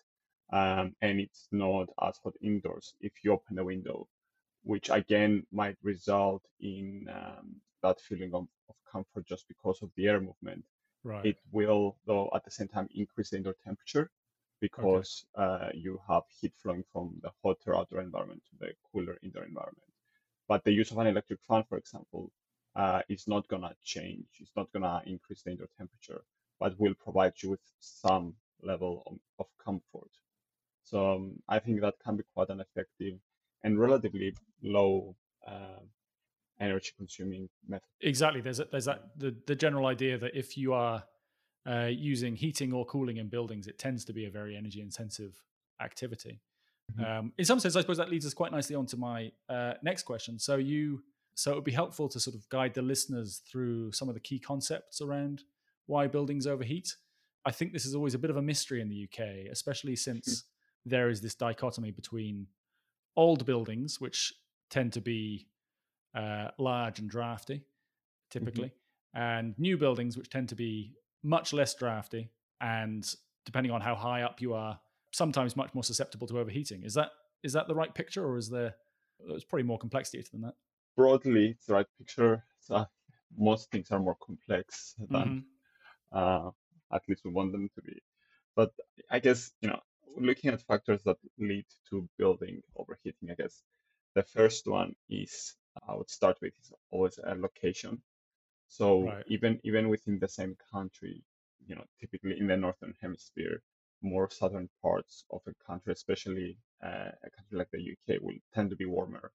um, 0.53 0.95
and 1.01 1.21
it's 1.21 1.49
not 1.53 1.89
as 2.03 2.19
hot 2.23 2.35
indoors. 2.43 2.95
If 3.01 3.13
you 3.23 3.33
open 3.33 3.57
the 3.57 3.65
window, 3.65 4.09
which 4.65 4.91
again 4.91 5.47
might 5.53 5.77
result 5.83 6.43
in 6.61 7.07
um, 7.13 7.61
that 7.83 8.01
feeling 8.01 8.35
of, 8.35 8.47
of 8.69 8.75
comfort 8.91 9.27
just 9.27 9.47
because 9.49 9.81
of 9.83 9.91
the 9.97 10.07
air 10.07 10.21
movement. 10.21 10.65
Right. 11.05 11.25
It 11.25 11.37
will, 11.53 11.97
though, 12.07 12.31
at 12.35 12.45
the 12.45 12.51
same 12.51 12.69
time 12.69 12.89
increase 12.95 13.31
the 13.31 13.37
indoor 13.37 13.55
temperature 13.65 14.11
because 14.61 15.25
okay. 15.39 15.67
uh, 15.67 15.69
you 15.75 16.01
have 16.09 16.23
heat 16.41 16.53
flowing 16.61 16.85
from 16.93 17.15
the 17.23 17.31
hotter 17.43 17.77
outdoor 17.77 18.01
environment 18.01 18.43
to 18.51 18.57
the 18.59 18.73
cooler 18.91 19.17
indoor 19.23 19.45
environment. 19.45 19.93
But 20.49 20.65
the 20.65 20.73
use 20.73 20.91
of 20.91 20.99
an 20.99 21.07
electric 21.07 21.41
fan, 21.47 21.65
for 21.69 21.79
example, 21.79 22.33
uh, 22.75 23.03
is 23.09 23.29
not 23.29 23.47
going 23.49 23.63
to 23.63 23.75
change. 23.85 24.27
It's 24.41 24.53
not 24.57 24.73
going 24.73 24.83
to 24.83 25.03
increase 25.07 25.43
the 25.43 25.53
indoor 25.53 25.69
temperature, 25.77 26.23
but 26.61 26.79
will 26.79 26.95
provide 26.95 27.35
you 27.43 27.51
with 27.51 27.61
some 27.81 28.35
level 28.63 29.03
of, 29.07 29.19
of 29.39 29.47
comfort. 29.65 30.11
So 30.85 31.13
um, 31.13 31.43
I 31.49 31.59
think 31.59 31.81
that 31.81 31.95
can 32.05 32.17
be 32.17 32.25
quite 32.35 32.49
an 32.49 32.61
effective 32.61 33.15
and 33.63 33.79
relatively 33.79 34.35
low 34.63 35.15
uh, 35.47 35.83
energy 36.61 36.93
consuming 36.97 37.49
method. 37.69 37.87
Exactly. 38.01 38.41
There's 38.41 38.61
a, 38.61 38.67
there's 38.71 38.87
that 38.87 39.01
the, 39.17 39.35
the 39.47 39.55
general 39.55 39.87
idea 39.87 40.19
that 40.19 40.35
if 40.35 40.57
you 40.57 40.73
are 40.73 41.05
uh, 41.69 41.87
using 41.87 42.35
heating 42.37 42.73
or 42.73 42.85
cooling 42.87 43.19
in 43.19 43.29
buildings, 43.29 43.67
it 43.67 43.79
tends 43.79 44.05
to 44.07 44.13
be 44.13 44.25
a 44.25 44.31
very 44.31 44.57
energy 44.57 44.81
intensive 44.81 45.43
activity. 45.81 46.41
Mm-hmm. 46.93 47.19
Um, 47.19 47.33
in 47.37 47.45
some 47.45 47.61
sense, 47.61 47.77
I 47.77 47.83
suppose 47.83 47.99
that 47.99 48.11
leads 48.11 48.27
us 48.27 48.35
quite 48.35 48.51
nicely 48.51 48.75
on 48.75 48.87
to 48.87 48.97
my 48.97 49.31
uh, 49.49 49.75
next 49.83 50.05
question. 50.05 50.39
So 50.39 50.57
you 50.57 51.03
So 51.35 51.53
it 51.53 51.55
would 51.55 51.65
be 51.65 51.71
helpful 51.83 52.09
to 52.09 52.19
sort 52.19 52.35
of 52.35 52.49
guide 52.49 52.75
the 52.75 52.83
listeners 52.83 53.43
through 53.49 53.93
some 53.93 54.09
of 54.09 54.15
the 54.15 54.21
key 54.21 54.41
concepts 54.41 55.01
around 55.01 55.45
why 55.89 56.07
buildings 56.07 56.47
overheat. 56.47 56.97
I 57.45 57.51
think 57.51 57.73
this 57.73 57.87
is 57.87 57.95
always 57.95 58.15
a 58.15 58.19
bit 58.19 58.31
of 58.31 58.37
a 58.37 58.43
mystery 58.43 58.81
in 58.81 58.89
the 58.89 59.09
UK, 59.09 59.51
especially 59.51 59.97
since 59.97 60.45
there 60.85 61.09
is 61.09 61.21
this 61.21 61.35
dichotomy 61.35 61.91
between 61.91 62.47
old 63.17 63.47
buildings, 63.47 64.01
which 64.01 64.33
tend 64.71 64.93
to 64.93 65.01
be 65.01 65.49
uh, 66.15 66.49
large 66.59 66.99
and 66.99 67.09
drafty, 67.09 67.65
typically, 68.31 68.69
mm-hmm. 69.17 69.21
and 69.21 69.59
new 69.59 69.79
buildings, 69.79 70.17
which 70.17 70.29
tend 70.29 70.51
to 70.51 70.55
be 70.55 70.93
much 71.23 71.53
less 71.53 71.75
drafty 71.75 72.31
and, 72.61 73.15
depending 73.47 73.73
on 73.73 73.81
how 73.81 73.95
high 73.95 74.23
up 74.23 74.41
you 74.41 74.53
are, 74.53 74.79
sometimes 75.13 75.57
much 75.57 75.73
more 75.75 75.85
susceptible 75.85 76.27
to 76.27 76.39
overheating. 76.39 76.83
Is 76.83 76.95
that 76.95 77.11
is 77.43 77.53
that 77.55 77.67
the 77.67 77.75
right 77.75 77.95
picture, 77.95 78.27
or 78.27 78.37
is 78.37 78.51
there? 78.51 78.75
There's 79.27 79.45
probably 79.45 79.65
more 79.65 79.79
complexity 79.79 80.25
than 80.31 80.43
that. 80.43 80.55
Broadly, 80.97 81.51
it's 81.51 81.67
the 81.67 81.75
right 81.75 81.87
picture. 81.99 82.45
So 82.61 82.85
most 83.37 83.71
things 83.71 83.91
are 83.91 83.99
more 83.99 84.17
complex 84.21 84.95
than 85.11 85.21
mm-hmm. 85.21 85.39
Uh, 86.13 86.51
at 86.93 87.03
least 87.09 87.25
we 87.25 87.31
want 87.31 87.53
them 87.53 87.69
to 87.75 87.83
be. 87.83 88.01
But 88.57 88.73
I 89.11 89.19
guess 89.19 89.53
you 89.61 89.69
know, 89.69 89.81
looking 90.17 90.51
at 90.51 90.63
factors 90.63 91.03
that 91.05 91.19
lead 91.39 91.67
to 91.91 92.09
building 92.19 92.63
overheating, 92.77 93.31
I 93.31 93.35
guess 93.35 93.63
the 94.15 94.23
first 94.23 94.67
one 94.67 94.95
is 95.09 95.55
I 95.89 95.95
would 95.95 96.11
start 96.11 96.39
with 96.41 96.55
is 96.61 96.73
always 96.91 97.19
a 97.19 97.35
location. 97.35 98.03
So 98.69 99.05
right. 99.05 99.25
even 99.29 99.61
even 99.65 99.89
within 99.89 100.19
the 100.19 100.29
same 100.29 100.57
country, 100.73 101.23
you 101.67 101.75
know, 101.75 101.85
typically 102.01 102.39
in 102.39 102.47
the 102.47 102.57
northern 102.57 102.95
hemisphere, 103.01 103.63
more 104.03 104.31
southern 104.31 104.69
parts 104.83 105.25
of 105.31 105.41
a 105.47 105.55
country, 105.67 105.93
especially 105.93 106.59
uh, 106.83 107.11
a 107.25 107.31
country 107.31 107.59
like 107.59 107.71
the 107.71 107.81
UK, 107.93 108.21
will 108.21 108.39
tend 108.55 108.71
to 108.71 108.77
be 108.77 108.87
warmer 108.87 109.33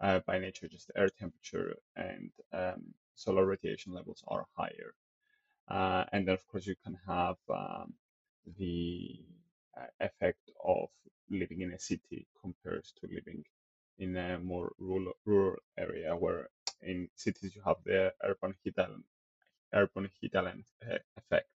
uh, 0.00 0.20
by 0.26 0.38
nature. 0.38 0.68
Just 0.68 0.90
air 0.96 1.08
temperature 1.08 1.76
and 1.96 2.30
um, 2.52 2.94
solar 3.14 3.46
radiation 3.46 3.92
levels 3.92 4.22
are 4.28 4.46
higher. 4.56 4.94
Uh, 5.70 6.04
and 6.12 6.26
then, 6.26 6.34
of 6.34 6.46
course, 6.48 6.66
you 6.66 6.76
can 6.84 6.98
have 7.06 7.36
um, 7.50 7.92
the 8.58 9.20
uh, 9.76 9.86
effect 10.00 10.50
of 10.64 10.88
living 11.30 11.60
in 11.60 11.72
a 11.72 11.78
city 11.78 12.26
compared 12.40 12.84
to 12.84 13.06
living 13.12 13.44
in 13.98 14.16
a 14.16 14.38
more 14.38 14.72
rural, 14.78 15.12
rural 15.26 15.56
area 15.76 16.14
where 16.16 16.48
in 16.82 17.08
cities 17.16 17.54
you 17.54 17.62
have 17.64 17.76
the 17.84 18.12
urban 18.24 18.54
heat 18.62 18.74
island, 18.78 19.04
urban 19.74 20.08
heat 20.20 20.34
island 20.34 20.64
uh, 20.90 20.98
effect, 21.16 21.50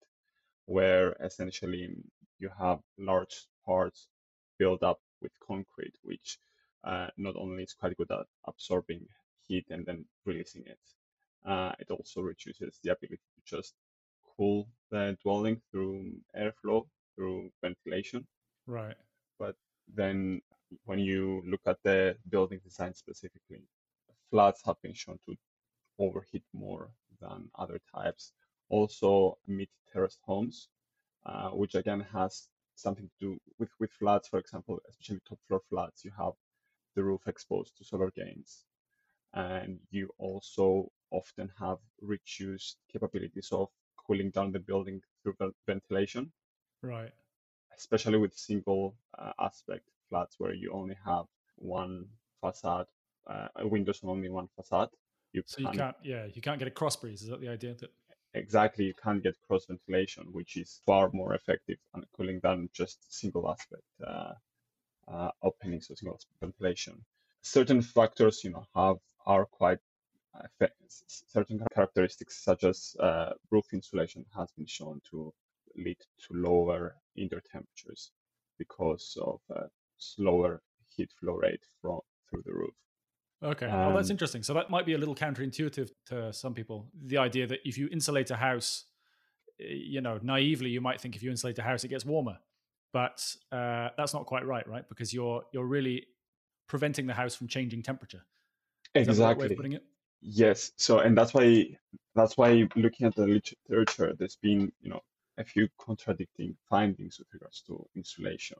where 0.65 1.13
essentially 1.23 1.95
you 2.39 2.49
have 2.59 2.79
large 2.97 3.45
parts 3.65 4.07
built 4.57 4.83
up 4.83 4.99
with 5.21 5.31
concrete, 5.45 5.95
which 6.03 6.37
uh, 6.83 7.07
not 7.17 7.35
only 7.37 7.63
is 7.63 7.73
quite 7.73 7.95
good 7.97 8.11
at 8.11 8.25
absorbing 8.45 9.05
heat 9.47 9.65
and 9.69 9.85
then 9.85 10.05
releasing 10.25 10.63
it, 10.65 10.79
uh, 11.45 11.71
it 11.79 11.89
also 11.91 12.21
reduces 12.21 12.79
the 12.83 12.91
ability 12.91 13.21
to 13.35 13.57
just 13.57 13.75
cool 14.41 14.67
the 14.89 15.15
dwelling 15.21 15.61
through 15.69 16.11
airflow, 16.35 16.87
through 17.15 17.51
ventilation. 17.61 18.25
Right. 18.65 18.95
But 19.37 19.55
then 19.93 20.41
when 20.85 20.99
you 20.99 21.43
look 21.45 21.61
at 21.67 21.77
the 21.83 22.15
building 22.27 22.59
design 22.63 22.93
specifically, 22.95 23.61
flats 24.31 24.61
have 24.65 24.81
been 24.81 24.93
shown 24.93 25.19
to 25.25 25.35
overheat 25.99 26.43
more 26.53 26.89
than 27.21 27.49
other 27.53 27.79
types. 27.95 28.33
Also, 28.69 29.37
mid-terraced 29.47 30.19
homes, 30.25 30.69
uh, 31.25 31.49
which 31.49 31.75
again 31.75 32.03
has 32.11 32.47
something 32.75 33.07
to 33.19 33.25
do 33.25 33.37
with, 33.59 33.69
with 33.79 33.91
flats, 33.91 34.27
for 34.27 34.39
example, 34.39 34.79
especially 34.89 35.19
top 35.27 35.39
floor 35.47 35.61
flats, 35.69 36.03
you 36.03 36.11
have 36.17 36.33
the 36.95 37.03
roof 37.03 37.21
exposed 37.27 37.77
to 37.77 37.83
solar 37.83 38.09
gains. 38.11 38.65
And 39.33 39.79
you 39.91 40.09
also 40.17 40.89
often 41.11 41.51
have 41.59 41.77
reduced 42.01 42.77
capabilities 42.91 43.49
of 43.51 43.69
cooling 44.11 44.29
down 44.31 44.51
the 44.51 44.59
building 44.59 45.01
through 45.23 45.35
ventilation. 45.65 46.31
Right. 46.81 47.11
Especially 47.77 48.17
with 48.17 48.33
single 48.33 48.95
uh, 49.17 49.31
aspect 49.39 49.85
flats 50.09 50.35
where 50.37 50.53
you 50.53 50.71
only 50.73 50.95
have 51.05 51.25
one 51.55 52.05
facade, 52.41 52.87
uh, 53.29 53.47
windows 53.63 54.01
on 54.03 54.09
only 54.09 54.29
one 54.29 54.49
facade. 54.55 54.89
You 55.31 55.43
so 55.45 55.61
can't, 55.61 55.73
you 55.73 55.79
can't, 55.79 55.95
yeah, 56.03 56.25
you 56.33 56.41
can't 56.41 56.59
get 56.59 56.67
a 56.67 56.71
cross 56.71 56.97
breeze. 56.97 57.21
Is 57.21 57.29
that 57.29 57.39
the 57.39 57.47
idea? 57.47 57.75
That 57.75 57.89
exactly, 58.33 58.85
you 58.85 58.93
can't 59.01 59.23
get 59.23 59.35
cross 59.47 59.65
ventilation, 59.65 60.25
which 60.33 60.57
is 60.57 60.81
far 60.85 61.09
more 61.13 61.33
effective 61.35 61.77
on 61.93 62.03
cooling 62.13 62.41
than 62.43 62.69
just 62.73 62.97
single 63.13 63.49
aspect 63.49 63.83
uh, 64.05 64.33
uh, 65.07 65.31
openings 65.41 65.89
or 65.89 65.95
single 65.95 66.15
aspect 66.15 66.39
ventilation. 66.41 67.05
Certain 67.41 67.81
factors, 67.81 68.43
you 68.43 68.51
know, 68.51 68.65
have 68.75 68.97
are 69.25 69.45
quite 69.45 69.79
certain 70.89 71.63
characteristics 71.73 72.43
such 72.43 72.63
as 72.63 72.95
uh, 72.99 73.31
roof 73.49 73.65
insulation 73.73 74.25
has 74.37 74.51
been 74.57 74.65
shown 74.65 75.01
to 75.09 75.33
lead 75.75 75.97
to 76.19 76.33
lower 76.33 76.95
indoor 77.15 77.41
temperatures 77.51 78.11
because 78.57 79.17
of 79.21 79.39
slower 79.97 80.61
heat 80.95 81.11
flow 81.19 81.33
rate 81.33 81.63
from 81.81 81.99
through 82.29 82.43
the 82.45 82.53
roof. 82.53 82.73
Okay, 83.43 83.65
um, 83.65 83.87
well 83.87 83.95
that's 83.95 84.09
interesting. 84.09 84.43
So 84.43 84.53
that 84.53 84.69
might 84.69 84.85
be 84.85 84.93
a 84.93 84.97
little 84.97 85.15
counterintuitive 85.15 85.89
to 86.07 86.31
some 86.31 86.53
people. 86.53 86.87
The 87.05 87.17
idea 87.17 87.47
that 87.47 87.59
if 87.65 87.77
you 87.77 87.89
insulate 87.91 88.29
a 88.31 88.35
house, 88.35 88.85
you 89.57 90.01
know, 90.01 90.19
naively 90.21 90.69
you 90.69 90.81
might 90.81 91.01
think 91.01 91.15
if 91.15 91.23
you 91.23 91.31
insulate 91.31 91.57
a 91.59 91.63
house 91.63 91.83
it 91.83 91.87
gets 91.87 92.05
warmer, 92.05 92.37
but 92.93 93.35
uh, 93.51 93.89
that's 93.97 94.13
not 94.13 94.25
quite 94.25 94.45
right, 94.45 94.67
right? 94.67 94.87
Because 94.87 95.13
you're 95.13 95.43
you're 95.51 95.65
really 95.65 96.05
preventing 96.67 97.07
the 97.07 97.13
house 97.13 97.35
from 97.35 97.47
changing 97.47 97.81
temperature. 97.81 98.23
Is 98.93 99.07
exactly. 99.07 99.55
Right 100.21 100.41
putting 100.41 100.61
it? 100.61 100.69
Yes. 100.69 100.71
So, 100.77 100.99
and 100.99 101.17
that's 101.17 101.33
why 101.33 101.77
that's 102.15 102.37
why 102.37 102.67
looking 102.75 103.07
at 103.07 103.15
the 103.15 103.27
literature, 103.27 104.13
there's 104.17 104.37
been 104.37 104.71
you 104.81 104.89
know 104.89 105.01
a 105.37 105.43
few 105.43 105.67
contradicting 105.79 106.55
findings 106.69 107.19
with 107.19 107.27
regards 107.33 107.61
to 107.67 107.87
insulation. 107.95 108.57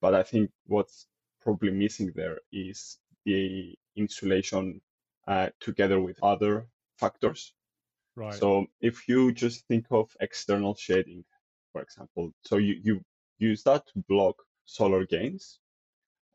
But 0.00 0.14
I 0.14 0.22
think 0.22 0.50
what's 0.66 1.06
probably 1.40 1.70
missing 1.70 2.12
there 2.14 2.38
is 2.52 2.98
the 3.24 3.74
insulation 3.96 4.80
uh, 5.26 5.50
together 5.60 6.00
with 6.00 6.22
other 6.22 6.68
factors. 6.98 7.54
Right. 8.16 8.34
So 8.34 8.66
if 8.80 9.08
you 9.08 9.32
just 9.32 9.66
think 9.68 9.86
of 9.90 10.10
external 10.20 10.74
shading, 10.74 11.24
for 11.72 11.82
example, 11.82 12.32
so 12.44 12.56
you, 12.56 12.80
you 12.82 13.04
use 13.38 13.62
that 13.64 13.86
to 13.88 14.04
block 14.08 14.36
solar 14.66 15.06
gains, 15.06 15.60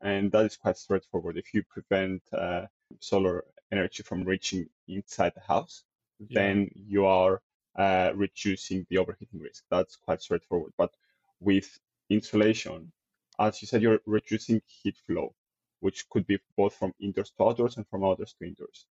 and 0.00 0.32
that 0.32 0.46
is 0.46 0.56
quite 0.56 0.78
straightforward. 0.78 1.36
If 1.38 1.52
you 1.54 1.62
prevent 1.64 2.22
uh, 2.32 2.66
solar 3.00 3.44
energy 3.72 4.02
from 4.02 4.24
reaching 4.24 4.68
inside 4.88 5.32
the 5.34 5.40
house, 5.40 5.84
yeah. 6.18 6.42
then 6.42 6.70
you 6.74 7.06
are 7.06 7.40
uh, 7.76 8.12
reducing 8.14 8.86
the 8.90 8.98
overheating 8.98 9.40
risk. 9.40 9.64
That's 9.70 9.96
quite 9.96 10.22
straightforward. 10.22 10.72
But 10.78 10.92
with 11.40 11.78
insulation, 12.10 12.92
as 13.38 13.60
you 13.60 13.66
said, 13.68 13.82
you're 13.82 14.00
reducing 14.06 14.62
heat 14.66 14.96
flow, 15.06 15.34
which 15.80 16.08
could 16.08 16.26
be 16.26 16.38
both 16.56 16.74
from 16.74 16.92
indoors 17.00 17.32
to 17.36 17.44
outdoors 17.44 17.76
and 17.76 17.86
from 17.88 18.04
outdoors 18.04 18.34
to 18.38 18.46
indoors. 18.46 18.86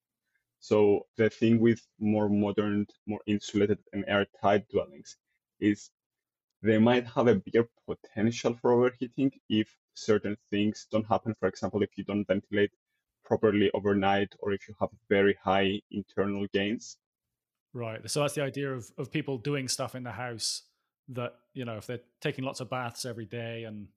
So 0.60 1.08
the 1.18 1.30
thing 1.30 1.60
with 1.60 1.82
more 2.00 2.30
modern, 2.30 2.88
more 3.06 3.22
insulated 3.25 3.80
and 3.94 4.06
airtight 4.08 4.68
dwellings 4.70 5.18
is 5.60 5.92
they 6.62 6.77
might 6.77 7.06
have 7.08 7.27
a 7.27 7.36
bigger 7.36 7.68
potential 7.86 8.53
for 8.62 8.72
overheating 8.74 9.32
if 9.50 9.75
certain 9.94 10.38
things 10.50 10.88
don't 10.92 11.06
happen. 11.06 11.34
For 11.34 11.48
example, 11.48 11.84
if 11.84 11.98
you 11.98 12.06
don't 12.06 12.25
ventilate 12.25 12.72
properly 13.25 13.72
overnight 13.74 14.34
or 14.39 14.51
if 14.51 14.68
you 14.68 14.75
have 14.80 14.89
very 15.10 15.38
high 15.44 15.82
internal 15.92 16.46
gains. 16.53 16.98
Right. 17.74 18.00
So 18.10 18.22
that's 18.22 18.34
the 18.34 18.44
idea 18.44 18.72
of, 18.72 18.92
of 18.98 19.12
people 19.12 19.38
doing 19.38 19.68
stuff 19.68 19.96
in 19.96 20.03
the 20.03 20.12
house 20.12 20.63
that, 21.10 21.34
you 21.53 21.65
know, 21.65 21.77
if 21.77 21.88
they're 21.88 22.01
taking 22.22 22.46
lots 22.46 22.60
of 22.60 22.70
baths 22.70 23.06
every 23.06 23.25
day 23.25 23.63
and, 23.63 23.88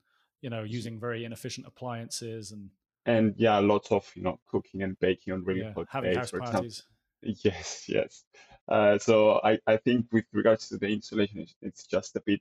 you 0.41 0.51
know, 0.51 0.63
using 0.63 0.99
very 0.99 1.25
inefficient 1.25 1.67
appliances 1.67 2.53
and 2.53 2.71
and 3.05 3.35
yeah, 3.37 3.59
lots 3.59 3.93
of, 3.93 4.11
you 4.17 4.23
know, 4.23 4.41
cooking 4.51 4.83
and 4.83 4.99
baking 4.99 5.33
on 5.33 5.45
really 5.45 5.61
yeah, 5.61 5.73
hot 5.75 5.87
having 5.89 6.11
days, 6.11 6.17
house 6.17 6.31
for 6.31 6.41
parties. 6.41 6.83
example. 6.83 6.93
Yes, 7.45 7.85
yes. 7.89 8.25
Uh, 8.69 8.99
so 8.99 9.41
I, 9.43 9.59
I 9.67 9.79
think 9.79 10.07
with 10.13 10.27
regards 10.33 10.69
to 10.69 10.77
the 10.77 10.89
insulation, 10.89 11.41
it's, 11.41 11.55
it's 11.63 11.87
just 11.87 12.15
a 12.15 12.21
bit 12.21 12.41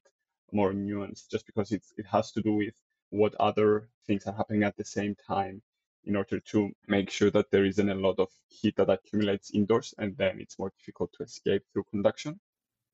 more 0.51 0.73
nuanced 0.73 1.29
just 1.31 1.45
because 1.45 1.71
it's, 1.71 1.93
it 1.97 2.05
has 2.05 2.31
to 2.33 2.41
do 2.41 2.53
with 2.53 2.73
what 3.09 3.35
other 3.35 3.89
things 4.05 4.25
are 4.25 4.33
happening 4.33 4.63
at 4.63 4.75
the 4.75 4.85
same 4.85 5.15
time 5.15 5.61
in 6.05 6.15
order 6.15 6.39
to 6.39 6.71
make 6.87 7.09
sure 7.09 7.31
that 7.31 7.49
there 7.51 7.65
isn't 7.65 7.89
a 7.89 7.95
lot 7.95 8.19
of 8.19 8.29
heat 8.47 8.75
that 8.77 8.89
accumulates 8.89 9.51
indoors 9.51 9.93
and 9.97 10.15
then 10.17 10.39
it's 10.39 10.59
more 10.59 10.71
difficult 10.79 11.11
to 11.13 11.23
escape 11.23 11.63
through 11.71 11.83
conduction. 11.89 12.39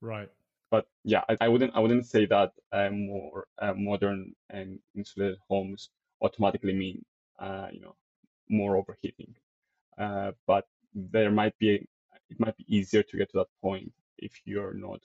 Right. 0.02 0.30
But 0.70 0.88
yeah, 1.04 1.24
I, 1.28 1.38
I 1.42 1.48
wouldn't 1.50 1.76
I 1.76 1.80
wouldn't 1.80 2.06
say 2.06 2.26
that 2.28 2.54
uh, 2.72 2.90
more 2.90 3.46
uh, 3.60 3.74
modern 3.74 4.34
and 4.50 4.80
insulated 4.96 5.38
homes 5.50 5.90
automatically 6.22 6.74
mean 6.74 7.04
uh, 7.40 7.68
you 7.72 7.82
know 7.82 7.96
more 8.50 8.78
overheating. 8.78 9.36
Uh, 9.98 10.32
but 10.48 10.66
there 10.96 11.32
might 11.32 11.58
be 11.60 11.88
it 12.30 12.40
might 12.40 12.56
be 12.56 12.66
easier 12.68 13.04
to 13.04 13.18
get 13.18 13.30
to 13.32 13.40
that 13.40 13.52
point 13.62 13.92
if 14.18 14.32
you're 14.46 14.74
not 14.74 15.02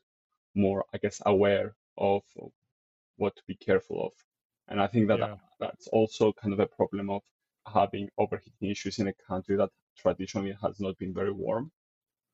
more 0.55 0.85
I 0.95 0.99
guess 0.99 1.21
aware 1.27 1.75
of 1.99 2.23
what 3.17 3.35
to 3.35 3.43
be 3.49 3.57
careful 3.57 4.07
of. 4.07 4.13
And 4.69 4.81
I 4.81 4.87
think 4.87 5.09
that 5.09 5.19
yeah. 5.19 5.35
that's 5.59 5.89
also 5.89 6.33
kind 6.33 6.53
of 6.53 6.61
a 6.61 6.67
problem 6.67 7.11
of 7.11 7.23
having 7.66 8.08
overheating 8.18 8.70
issues 8.70 8.99
in 8.99 9.08
a 9.08 9.12
country 9.12 9.56
that 9.56 9.70
traditionally 9.96 10.56
has 10.62 10.80
not 10.80 10.96
been 10.99 11.14
very 11.14 11.32
warm. 11.32 11.73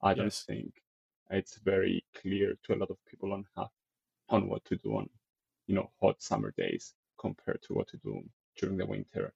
I 0.02 0.14
don't 0.14 0.26
Yes. 0.26 0.44
think 0.46 0.82
it's 1.30 1.58
very 1.58 2.04
clear 2.14 2.56
to 2.64 2.74
a 2.74 2.76
lot 2.76 2.90
of 2.90 2.98
people 3.06 3.32
on 3.32 3.44
how 3.56 3.70
on 4.28 4.48
what 4.48 4.64
to 4.66 4.76
do 4.76 4.96
on 4.96 5.08
you 5.66 5.74
know 5.74 5.90
hot 6.00 6.22
summer 6.22 6.52
days 6.56 6.94
compared 7.18 7.62
to 7.62 7.74
what 7.74 7.88
to 7.88 7.96
do 7.98 8.22
during 8.56 8.76
the 8.76 8.86
winter. 8.86 9.32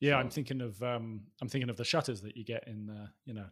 Yeah, 0.00 0.16
I'm 0.16 0.30
thinking 0.30 0.60
of 0.60 0.82
um, 0.82 1.22
I'm 1.40 1.48
thinking 1.48 1.70
of 1.70 1.76
the 1.76 1.84
shutters 1.84 2.20
that 2.22 2.36
you 2.36 2.44
get 2.44 2.66
in 2.68 2.90
uh, 2.90 3.08
you 3.24 3.34
know 3.34 3.46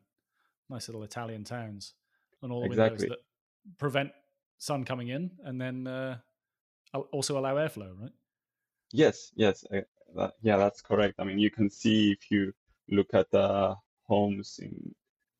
nice 0.68 0.88
little 0.88 1.02
Italian 1.04 1.44
towns 1.44 1.94
and 2.42 2.52
all 2.52 2.60
the 2.60 2.66
windows 2.66 3.00
that 3.06 3.18
prevent 3.78 4.10
sun 4.58 4.84
coming 4.84 5.08
in 5.08 5.30
and 5.44 5.60
then 5.60 5.86
uh, 5.86 6.18
also 7.12 7.38
allow 7.38 7.54
airflow, 7.56 7.98
right? 8.00 8.12
Yes, 8.92 9.32
yes, 9.36 9.64
uh, 9.72 9.80
that, 10.16 10.34
yeah, 10.42 10.56
that's 10.56 10.80
correct. 10.82 11.14
I 11.18 11.24
mean, 11.24 11.38
you 11.38 11.50
can 11.50 11.70
see 11.70 12.12
if 12.12 12.30
you 12.30 12.52
look 12.88 13.14
at 13.14 13.30
the 13.30 13.76
homes 14.06 14.58
in 14.62 14.94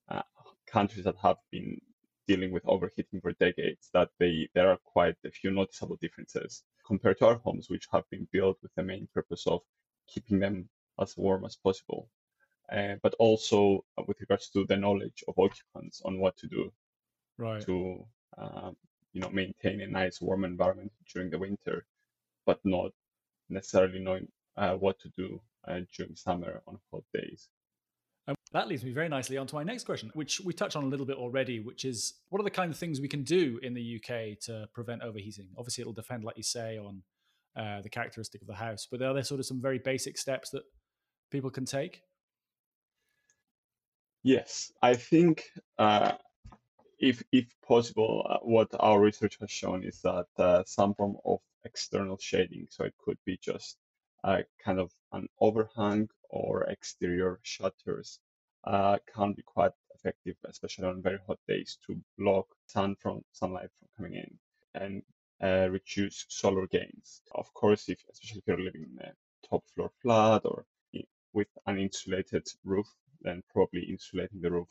uh, 0.09 0.23
countries 0.67 1.05
that 1.05 1.17
have 1.19 1.39
been 1.51 1.81
dealing 2.29 2.53
with 2.53 2.67
overheating 2.67 3.21
for 3.21 3.33
decades, 3.33 3.91
that 3.95 4.11
they 4.19 4.49
there 4.55 4.71
are 4.71 4.79
quite 4.85 5.17
a 5.25 5.31
few 5.31 5.51
noticeable 5.51 5.97
differences 5.97 6.65
compared 6.87 7.19
to 7.19 7.27
our 7.27 7.37
homes, 7.39 7.71
which 7.71 7.87
have 7.93 8.09
been 8.11 8.29
built 8.33 8.59
with 8.63 8.75
the 8.77 8.83
main 8.83 9.09
purpose 9.15 9.47
of 9.47 9.63
keeping 10.09 10.39
them 10.41 10.69
as 11.01 11.17
warm 11.17 11.45
as 11.45 11.57
possible. 11.57 12.09
Uh, 12.73 12.97
but 13.03 13.15
also 13.19 13.85
uh, 13.99 14.03
with 14.09 14.21
regards 14.21 14.51
to 14.51 14.65
the 14.67 14.77
knowledge 14.77 15.25
of 15.29 15.39
occupants 15.39 16.03
on 16.05 16.19
what 16.21 16.37
to 16.39 16.49
do 16.49 16.73
Right. 17.39 17.67
to 17.67 18.07
um, 18.39 18.77
you 19.13 19.21
know 19.21 19.31
maintain 19.31 19.81
a 19.81 19.87
nice 19.87 20.21
warm 20.21 20.45
environment 20.45 20.93
during 21.13 21.31
the 21.31 21.39
winter, 21.39 21.87
but 22.47 22.61
not 22.65 22.93
necessarily 23.49 24.01
knowing 24.01 24.29
uh, 24.57 24.75
what 24.75 24.99
to 25.01 25.09
do 25.17 25.41
uh, 25.69 25.81
during 25.97 26.15
summer 26.15 26.63
on 26.67 26.79
hot 26.91 27.05
days. 27.13 27.49
And 28.29 28.37
that 28.53 28.67
leads 28.67 28.83
me 28.83 28.91
very 28.91 29.09
nicely 29.09 29.37
on 29.37 29.47
to 29.47 29.55
my 29.55 29.63
next 29.63 29.85
question, 29.85 30.11
which 30.15 30.41
we 30.41 30.53
touched 30.53 30.75
on 30.75 30.83
a 30.85 30.89
little 30.89 31.07
bit 31.07 31.17
already, 31.17 31.61
which 31.61 31.85
is 31.85 32.15
what 32.29 32.41
are 32.41 32.45
the 32.45 32.51
kind 32.51 32.73
of 32.73 32.77
things 32.79 33.01
we 33.01 33.09
can 33.09 33.23
do 33.23 33.61
in 33.63 33.73
the 33.73 34.01
UK 34.01 34.39
to 34.41 34.69
prevent 34.73 35.03
overheating? 35.03 35.49
Obviously, 35.57 35.83
it'll 35.83 35.93
depend, 35.93 36.25
like 36.25 36.37
you 36.37 36.43
say, 36.43 36.77
on 36.77 37.03
uh, 37.57 37.81
the 37.83 37.89
characteristic 37.89 38.43
of 38.43 38.49
the 38.49 38.55
house, 38.55 38.87
but 38.91 39.01
are 39.01 39.15
there 39.15 39.23
sort 39.23 39.41
of 39.41 39.47
some 39.47 39.61
very 39.61 39.79
basic 39.79 40.19
steps 40.19 40.51
that 40.51 40.63
people 41.31 41.51
can 41.51 41.65
take? 41.65 42.03
Yes, 44.23 44.73
I 44.83 44.95
think 44.95 45.45
uh, 45.79 46.13
if 46.99 47.23
if 47.31 47.47
possible, 47.67 48.27
uh, 48.29 48.39
what 48.43 48.69
our 48.81 49.01
research 49.01 49.37
has 49.41 49.51
shown 49.51 49.85
is 49.85 50.01
that 50.03 50.27
uh, 50.37 50.65
some 50.67 50.95
form 50.95 51.17
of 51.25 51.39
external 51.65 52.19
shading, 52.19 52.67
so 52.71 52.85
it 52.85 52.95
could 52.99 53.19
be 53.25 53.39
just 53.41 53.77
uh, 54.25 54.39
kind 54.65 54.81
of 54.81 54.91
an 55.13 55.29
overhang 55.41 56.09
or 56.31 56.65
exterior 56.65 57.39
shutters, 57.43 58.19
uh, 58.65 58.99
can 59.15 59.33
be 59.33 59.43
quite 59.43 59.73
effective, 59.95 60.37
especially 60.45 60.87
on 60.87 61.03
very 61.03 61.19
hot 61.27 61.39
days, 61.47 61.79
to 61.87 61.97
block 62.19 62.47
sun 62.67 62.97
from 63.01 63.23
sunlight 63.33 63.71
from 63.79 63.89
coming 63.97 64.15
in 64.15 64.39
and 64.75 65.03
uh, 65.43 65.69
reduce 65.71 66.25
solar 66.29 66.67
gains. 66.67 67.23
Of 67.35 67.53
course, 67.55 67.89
if 67.89 68.03
especially 68.11 68.39
if 68.39 68.47
you're 68.47 68.65
living 68.65 68.87
in 68.91 69.07
a 69.07 69.13
top 69.49 69.63
floor 69.75 69.91
flat 70.03 70.43
or 70.45 70.65
with 71.33 71.49
an 71.67 71.79
insulated 71.79 72.47
roof, 72.65 72.87
then 73.21 73.43
probably 73.53 73.83
insulating 73.83 74.41
the 74.41 74.51
roof 74.51 74.69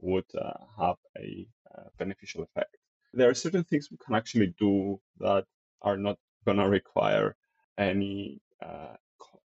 would 0.00 0.24
uh, 0.34 0.52
have 0.78 0.96
a 1.18 1.46
uh, 1.76 1.84
beneficial 1.98 2.42
effect. 2.42 2.76
There 3.12 3.28
are 3.28 3.34
certain 3.34 3.64
things 3.64 3.90
we 3.90 3.98
can 4.04 4.14
actually 4.14 4.54
do 4.58 5.00
that 5.20 5.44
are 5.82 5.96
not 5.96 6.18
going 6.44 6.58
to 6.58 6.68
require 6.68 7.36
any, 7.78 8.40
uh, 8.62 8.96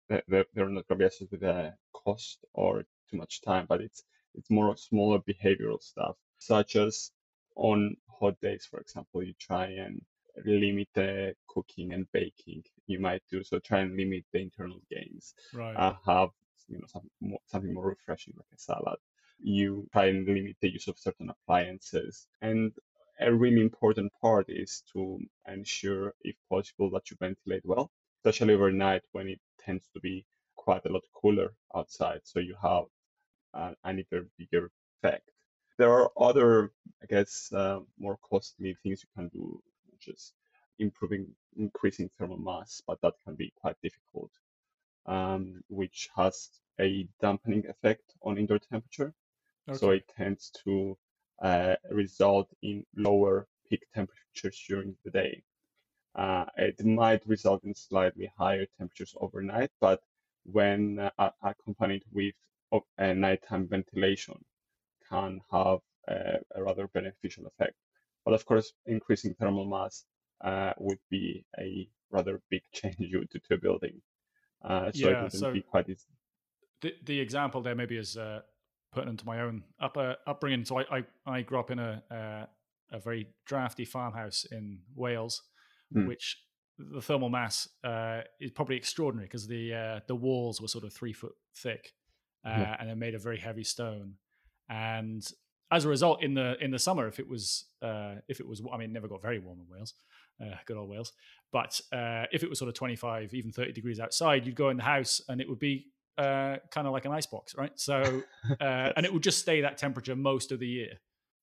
they- 0.09 0.23
they're 0.29 0.47
they're 0.55 0.69
not 0.69 0.87
going 0.89 0.99
to 0.99 1.05
be 1.05 1.05
associated 1.05 1.33
with 1.33 1.43
a 1.43 1.79
cost 1.93 2.45
or 2.53 2.85
too 3.11 3.17
much 3.17 3.41
time, 3.43 3.67
but 3.67 3.81
it's 3.81 4.03
it's 4.35 4.51
more 4.51 4.71
of 4.71 4.79
smaller 4.79 5.19
behavioral 5.21 5.81
stuff, 5.83 6.17
such 6.39 6.77
as 6.77 7.13
on 7.57 7.97
hot 8.09 8.41
days, 8.41 8.67
for 8.67 8.81
example, 8.81 9.23
you 9.23 9.35
try 9.35 9.67
and 9.67 10.01
limit 10.45 10.89
the 10.95 11.35
cooking 11.49 11.93
and 11.93 12.11
baking 12.13 12.63
you 12.87 12.99
might 13.01 13.23
do. 13.31 13.43
So 13.43 13.59
try 13.59 13.81
and 13.81 13.97
limit 13.97 14.25
the 14.33 14.41
internal 14.41 14.81
gains 14.91 15.35
Right. 15.53 15.77
uh, 15.77 15.95
have 16.07 16.31
you 16.69 16.79
know 16.79 16.87
some 16.87 17.11
more, 17.21 17.41
something 17.47 17.73
more 17.75 17.89
refreshing 17.89 18.35
like 18.37 18.47
a 18.55 18.59
salad. 18.59 18.99
You 19.41 19.89
try 19.93 20.07
and 20.07 20.27
limit 20.27 20.57
the 20.61 20.71
use 20.73 20.87
of 20.89 20.99
certain 20.99 21.31
appliances, 21.31 22.27
and 22.41 22.73
a 23.21 23.33
really 23.33 23.61
important 23.61 24.13
part 24.21 24.47
is 24.49 24.83
to 24.93 25.19
ensure, 25.47 26.15
if 26.23 26.37
possible, 26.49 26.91
that 26.91 27.11
you 27.11 27.17
ventilate 27.19 27.65
well, 27.65 27.91
especially 28.25 28.55
overnight 28.55 29.03
when 29.13 29.29
it 29.29 29.41
tends 29.59 29.89
to 29.95 30.01
be 30.01 30.25
quite 30.57 30.85
a 30.87 30.93
lot 30.93 31.03
cooler 31.15 31.55
outside. 31.75 32.21
So 32.25 32.41
you 32.41 32.57
have 32.63 32.85
uh, 33.55 33.73
an 33.85 33.99
even 33.99 34.31
bigger 34.39 34.71
effect. 35.03 35.31
There 35.79 35.91
are 35.93 36.11
other, 36.19 36.73
I 37.03 37.07
guess, 37.07 37.53
uh, 37.53 37.81
more 37.99 38.19
costly 38.29 38.77
things 38.83 39.03
you 39.03 39.09
can 39.17 39.29
do, 39.29 39.63
as 40.13 40.33
improving, 40.79 41.27
increasing 41.57 42.11
thermal 42.19 42.39
mass, 42.39 42.83
but 42.87 43.01
that 43.03 43.15
can 43.25 43.35
be 43.37 43.53
quite 43.57 43.77
difficult 43.83 44.31
um, 45.07 45.63
which 45.69 46.09
has 46.17 46.51
a 46.81 47.09
dampening 47.21 47.67
effect 47.69 48.15
on 48.23 48.39
indoor 48.39 48.59
temperature. 48.59 49.15
So 49.73 49.91
it 49.91 50.05
tends 50.17 50.51
to 50.65 50.97
uh, 51.43 51.77
result 51.91 52.49
in 52.63 52.85
lower 52.97 53.47
peak 53.69 53.87
temperatures 53.95 54.63
during 54.69 54.97
the 55.05 55.11
day. 55.11 55.43
Uh, 56.15 56.45
it 56.57 56.85
might 56.85 57.27
result 57.27 57.65
in 57.65 57.75
slightly 57.75 58.31
higher 58.37 58.67
temperatures 58.79 59.15
overnight, 59.21 59.71
but 59.81 60.03
when 60.45 60.99
uh, 61.19 61.31
accompanied 61.43 62.05
with 62.13 62.35
uh, 62.73 63.13
nighttime 63.15 63.69
ventilation, 63.69 64.45
can 65.09 65.41
have 65.51 65.81
a, 66.09 66.39
a 66.57 66.63
rather 66.63 66.89
beneficial 66.89 67.47
effect. 67.47 67.77
But 68.25 68.35
of 68.35 68.45
course, 68.47 68.73
increasing 68.87 69.35
thermal 69.35 69.67
mass 69.67 70.05
uh, 70.43 70.73
would 70.79 70.99
be 71.11 71.45
a 71.59 71.89
rather 72.11 72.41
big 72.51 72.63
change 72.73 72.97
you 72.99 73.25
do 73.31 73.39
to 73.39 73.55
a 73.55 73.59
building. 73.59 74.01
Uh, 74.63 74.93
so 74.93 75.09
it 75.09 75.21
wouldn't 75.23 75.33
So 75.33 75.53
be 75.53 75.63
quite 75.63 75.89
easy. 75.89 76.07
the 76.81 76.95
the 77.05 77.21
example 77.21 77.61
there 77.63 77.75
maybe 77.75 77.97
is 77.97 78.17
uh, 78.17 78.41
putting 78.93 79.11
into 79.11 79.27
my 79.27 79.41
own 79.41 79.65
up, 79.81 79.97
upbringing. 80.27 80.65
So 80.65 80.79
I, 80.81 80.99
I 80.99 81.05
I 81.27 81.43
grew 81.43 81.59
up 81.61 81.71
in 81.71 81.79
a 81.79 82.03
uh, 82.11 82.47
a 82.97 82.99
very 83.01 83.29
drafty 83.47 83.85
farmhouse 83.85 84.45
in 84.51 84.81
Wales, 84.95 85.43
Mm. 85.95 86.07
which 86.07 86.39
the 86.79 87.01
thermal 87.03 87.29
mass 87.29 87.69
uh, 87.85 88.21
is 88.41 88.51
probably 88.53 88.77
extraordinary 88.77 89.27
because 89.27 89.47
the 89.47 89.75
uh, 89.75 90.01
the 90.07 90.15
walls 90.15 90.61
were 90.61 90.69
sort 90.69 90.85
of 90.85 90.93
three 90.93 91.13
foot 91.13 91.33
thick, 91.57 91.93
uh, 92.47 92.51
Yeah. 92.51 92.77
and 92.79 92.89
they're 92.89 92.97
made 92.97 93.15
of 93.15 93.23
very 93.23 93.39
heavy 93.39 93.65
stone. 93.65 94.15
And 94.69 95.23
as 95.73 95.85
a 95.85 95.89
result, 95.89 96.23
in 96.23 96.35
the 96.35 96.57
in 96.65 96.71
the 96.71 96.79
summer, 96.79 97.07
if 97.09 97.19
it 97.19 97.29
was 97.29 97.67
uh, 97.83 98.17
if 98.29 98.41
it 98.41 98.47
was, 98.47 98.63
I 98.73 98.77
mean, 98.77 98.91
it 98.91 98.93
never 98.93 99.09
got 99.09 99.21
very 99.23 99.39
warm 99.41 99.61
in 99.61 99.67
Wales, 99.69 99.95
uh, 100.41 100.57
good 100.67 100.77
old 100.77 100.89
Wales. 100.89 101.13
But 101.53 101.81
uh, 101.93 102.25
if 102.33 102.43
it 102.43 102.49
was 102.49 102.59
sort 102.59 102.69
of 102.69 102.75
twenty 102.75 102.97
five, 102.97 103.35
even 103.35 103.53
thirty 103.53 103.73
degrees 103.73 104.01
outside, 104.01 104.47
you'd 104.47 104.55
go 104.57 104.69
in 104.71 104.77
the 104.77 104.83
house 104.85 105.21
and 105.29 105.41
it 105.41 105.49
would 105.49 105.59
be 105.59 105.87
uh, 106.19 106.57
kind 106.71 106.87
of 106.87 106.93
like 106.93 107.05
an 107.05 107.13
icebox, 107.13 107.55
right? 107.57 107.73
So, 107.77 108.23
uh, 108.61 108.93
and 108.97 109.05
it 109.07 109.13
would 109.13 109.23
just 109.23 109.39
stay 109.39 109.61
that 109.63 109.77
temperature 109.79 110.15
most 110.17 110.53
of 110.53 110.59
the 110.61 110.69
year. 110.69 111.01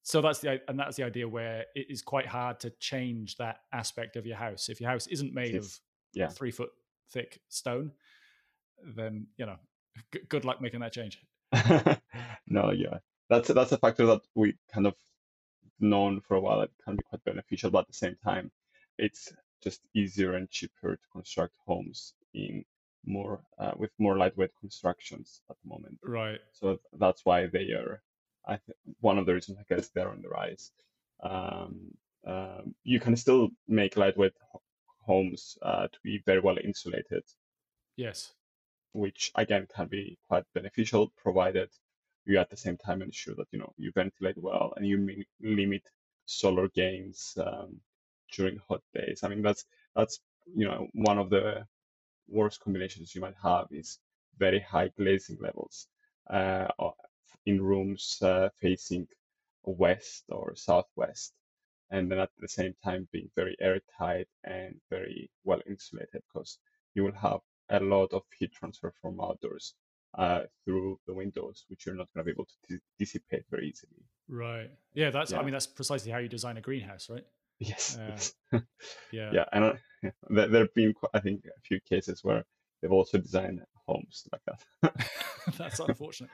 So 0.08 0.22
that's 0.22 0.40
the 0.40 0.62
and 0.70 0.80
that's 0.80 0.96
the 0.96 1.04
idea 1.04 1.28
where 1.28 1.66
it 1.76 1.88
is 1.90 2.02
quite 2.02 2.26
hard 2.28 2.62
to 2.62 2.70
change 2.80 3.36
that 3.38 3.58
aspect 3.74 4.16
of 4.16 4.26
your 4.26 4.38
house. 4.38 4.70
If 4.70 4.80
your 4.80 4.90
house 4.90 5.06
isn't 5.08 5.34
made 5.34 5.56
of 5.56 5.68
Yeah. 6.14 6.30
three 6.30 6.52
foot 6.52 6.70
thick 7.12 7.42
stone, 7.50 7.92
then 8.96 9.28
you 9.36 9.46
know, 9.46 9.58
g- 10.14 10.22
good 10.30 10.46
luck 10.46 10.62
making 10.62 10.80
that 10.80 10.94
change. 10.94 11.20
No, 12.48 12.72
yeah. 12.72 13.00
That's 13.30 13.50
that's 13.50 13.74
a 13.74 13.78
factor 13.78 14.06
that 14.06 14.22
we 14.34 14.56
kind 14.74 14.88
of 14.88 14.96
known 15.82 16.22
for 16.22 16.36
a 16.38 16.40
while. 16.42 16.62
It 16.62 16.72
can 16.86 16.96
be 16.96 17.04
quite 17.04 17.26
beneficial, 17.26 17.70
but 17.70 17.80
at 17.80 17.88
the 17.88 17.94
same 18.06 18.16
time, 18.24 18.50
it's 18.98 19.34
just 19.62 19.82
easier 19.94 20.36
and 20.36 20.50
cheaper 20.50 20.96
to 20.96 21.08
construct 21.12 21.56
homes 21.66 22.14
in 22.34 22.64
more 23.06 23.42
uh, 23.60 23.74
with 23.76 23.92
more 24.00 24.18
lightweight 24.18 24.52
constructions 24.62 25.42
at 25.50 25.58
the 25.62 25.68
moment. 25.70 26.00
Right. 26.02 26.40
So 26.54 26.80
that's 26.98 27.26
why 27.26 27.48
they 27.48 27.72
are, 27.74 28.02
I 28.48 28.58
think, 28.58 28.78
one 29.02 29.18
of 29.18 29.26
the 29.26 29.34
reasons 29.34 29.58
I 29.60 29.74
guess 29.76 29.90
they're 29.90 30.10
on 30.10 30.22
the 30.22 30.30
rise. 30.30 30.72
Um, 31.22 31.92
um, 32.26 32.76
you 32.84 33.00
can 33.00 33.16
still 33.16 33.50
make 33.68 33.98
lightweight 33.98 34.34
ho- 34.52 34.62
homes 35.06 35.58
uh, 35.62 35.88
to 35.88 36.00
be 36.04 36.22
very 36.26 36.40
well 36.42 36.58
insulated, 36.64 37.24
Yes. 37.96 38.34
which 38.94 39.32
again 39.36 39.68
can 39.74 39.88
be 39.88 40.18
quite 40.28 40.44
beneficial, 40.54 41.12
provided 41.18 41.70
you 42.26 42.38
at 42.40 42.50
the 42.50 42.58
same 42.58 42.78
time 42.78 43.02
ensure 43.02 43.36
that 43.36 43.48
you 43.52 43.60
know 43.60 43.74
you 43.78 43.92
ventilate 43.96 44.38
well 44.38 44.74
and 44.76 44.86
you 44.86 44.98
mi- 44.98 45.26
limit 45.42 45.84
solar 46.26 46.68
gains 46.70 47.38
um, 47.38 47.80
during 48.34 48.60
hot 48.68 48.82
days. 48.94 49.22
I 49.24 49.30
mean 49.30 49.42
that's 49.42 49.66
that's 49.96 50.20
you 50.56 50.66
know 50.68 50.88
one 50.94 51.18
of 51.18 51.30
the 51.30 51.66
worst 52.28 52.60
combinations 52.60 53.16
you 53.16 53.22
might 53.22 53.36
have 53.42 53.68
is 53.72 54.00
very 54.38 54.60
high 54.60 54.90
glazing 54.98 55.38
levels 55.42 55.88
uh, 56.30 56.68
in 57.46 57.62
rooms 57.62 58.18
uh, 58.22 58.50
facing 58.62 59.08
west 59.64 60.24
or 60.30 60.56
southwest, 60.56 61.34
and 61.92 62.12
then 62.12 62.20
at 62.20 62.30
the 62.40 62.48
same 62.48 62.74
time 62.84 63.08
being 63.12 63.30
very 63.36 63.56
airtight 63.62 64.28
and 64.44 64.76
very 64.90 65.30
well 65.44 65.62
insulated 65.68 66.22
because 66.28 66.60
you 66.94 67.04
will 67.04 67.14
have 67.14 67.40
a 67.70 67.80
lot 67.80 68.12
of 68.14 68.24
heat 68.38 68.52
transfer 68.54 68.94
from 69.02 69.20
outdoors 69.22 69.74
uh, 70.18 70.42
through 70.66 71.00
the 71.06 71.14
windows, 71.14 71.66
which 71.68 71.86
you're 71.86 71.96
not 71.96 72.08
going 72.14 72.26
to 72.26 72.26
be 72.26 72.32
able 72.32 72.48
to 72.68 72.80
dissipate 72.98 73.44
very 73.52 73.70
easily. 73.70 74.04
Right. 74.28 74.70
Yeah. 74.94 75.10
That's. 75.10 75.34
I 75.34 75.42
mean, 75.44 75.52
that's 75.52 75.68
precisely 75.68 76.12
how 76.12 76.20
you 76.20 76.28
design 76.30 76.58
a 76.58 76.62
greenhouse, 76.62 77.10
right? 77.10 77.26
Yes. 77.60 77.98
Uh. 77.98 78.60
Yeah. 79.12 79.32
yeah, 79.34 79.46
and 79.52 79.64
uh, 79.64 79.74
there, 80.30 80.48
there 80.48 80.62
have 80.62 80.74
been, 80.74 80.94
I 81.14 81.20
think, 81.20 81.46
a 81.46 81.62
few 81.62 81.80
cases 81.82 82.24
where 82.24 82.46
they've 82.82 82.92
also 82.92 83.18
designed 83.18 83.62
homes 83.86 84.28
like 84.32 84.42
that. 84.46 85.10
That's 85.58 85.80
unfortunate. 85.80 86.30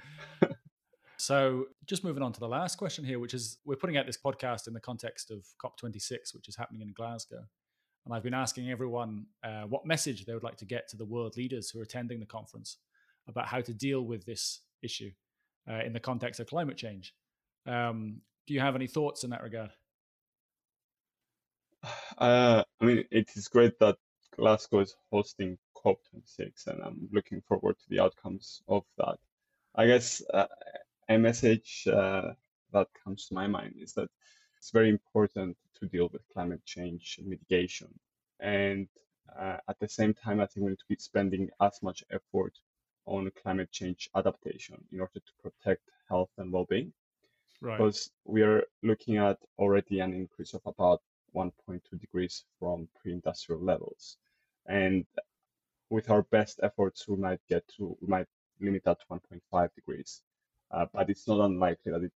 So, 1.23 1.67
just 1.85 2.03
moving 2.03 2.21
on 2.21 2.33
to 2.33 2.39
the 2.41 2.49
last 2.49 2.75
question 2.77 3.05
here, 3.05 3.17
which 3.17 3.33
is 3.33 3.57
we're 3.63 3.77
putting 3.77 3.95
out 3.95 4.05
this 4.05 4.17
podcast 4.17 4.67
in 4.67 4.73
the 4.73 4.81
context 4.81 5.31
of 5.31 5.45
COP26, 5.63 6.35
which 6.35 6.49
is 6.49 6.57
happening 6.57 6.81
in 6.81 6.91
Glasgow. 6.91 7.45
And 8.03 8.13
I've 8.13 8.23
been 8.23 8.33
asking 8.33 8.69
everyone 8.69 9.27
uh, 9.41 9.61
what 9.61 9.85
message 9.85 10.25
they 10.25 10.33
would 10.33 10.43
like 10.43 10.57
to 10.57 10.65
get 10.65 10.89
to 10.89 10.97
the 10.97 11.05
world 11.05 11.37
leaders 11.37 11.69
who 11.69 11.79
are 11.79 11.83
attending 11.83 12.19
the 12.19 12.25
conference 12.25 12.75
about 13.29 13.47
how 13.47 13.61
to 13.61 13.73
deal 13.73 14.01
with 14.01 14.25
this 14.25 14.63
issue 14.81 15.11
uh, 15.65 15.79
in 15.85 15.93
the 15.93 15.99
context 16.01 16.41
of 16.41 16.47
climate 16.47 16.75
change. 16.75 17.13
Um, 17.65 18.19
do 18.45 18.53
you 18.53 18.59
have 18.59 18.75
any 18.75 18.87
thoughts 18.87 19.23
in 19.23 19.29
that 19.29 19.43
regard? 19.43 19.71
Uh, 22.17 22.63
I 22.81 22.85
mean, 22.85 23.05
it 23.11 23.29
is 23.35 23.47
great 23.47 23.79
that 23.79 23.97
Glasgow 24.35 24.81
is 24.81 24.93
hosting 25.09 25.57
COP26, 25.77 26.67
and 26.67 26.81
I'm 26.83 27.07
looking 27.13 27.41
forward 27.47 27.77
to 27.79 27.85
the 27.89 28.01
outcomes 28.01 28.61
of 28.67 28.83
that. 28.97 29.17
I 29.75 29.87
guess 29.87 30.21
uh, 30.33 30.45
a 31.09 31.17
message 31.17 31.87
uh, 31.87 32.33
that 32.71 32.87
comes 33.03 33.27
to 33.27 33.33
my 33.33 33.47
mind 33.47 33.75
is 33.79 33.93
that 33.93 34.09
it's 34.57 34.71
very 34.71 34.89
important 34.89 35.57
to 35.79 35.87
deal 35.87 36.09
with 36.11 36.27
climate 36.33 36.63
change 36.65 37.19
mitigation. 37.23 37.89
And 38.39 38.87
uh, 39.39 39.57
at 39.67 39.79
the 39.79 39.87
same 39.87 40.13
time, 40.13 40.39
I 40.39 40.45
think 40.47 40.65
we 40.65 40.69
need 40.71 40.79
to 40.79 40.85
be 40.89 40.95
spending 40.97 41.49
as 41.61 41.81
much 41.81 42.03
effort 42.11 42.53
on 43.05 43.31
climate 43.41 43.71
change 43.71 44.09
adaptation 44.15 44.77
in 44.91 44.99
order 45.01 45.19
to 45.19 45.33
protect 45.41 45.89
health 46.09 46.29
and 46.37 46.51
well-being 46.51 46.93
Right. 47.61 47.77
because 47.77 48.11
we 48.25 48.41
are 48.43 48.63
looking 48.83 49.17
at 49.17 49.37
already 49.57 49.99
an 49.99 50.13
increase 50.13 50.53
of 50.53 50.61
about 50.65 51.01
1.2 51.33 51.97
degrees 51.99 52.45
from 52.59 52.87
pre-industrial 53.01 53.61
levels. 53.61 54.17
And 54.67 55.05
with 55.89 56.09
our 56.09 56.23
best 56.23 56.59
efforts, 56.63 57.07
we 57.07 57.15
might 57.17 57.39
get 57.49 57.67
to, 57.77 57.97
we 58.01 58.07
might 58.07 58.27
limit 58.59 58.83
that 58.85 58.99
to 59.01 59.05
1.5 59.07 59.73
degrees. 59.75 60.21
Uh, 60.73 60.85
but 60.93 61.09
it's 61.09 61.27
not 61.27 61.45
unlikely 61.45 61.91
that 61.91 62.03
it 62.03 62.11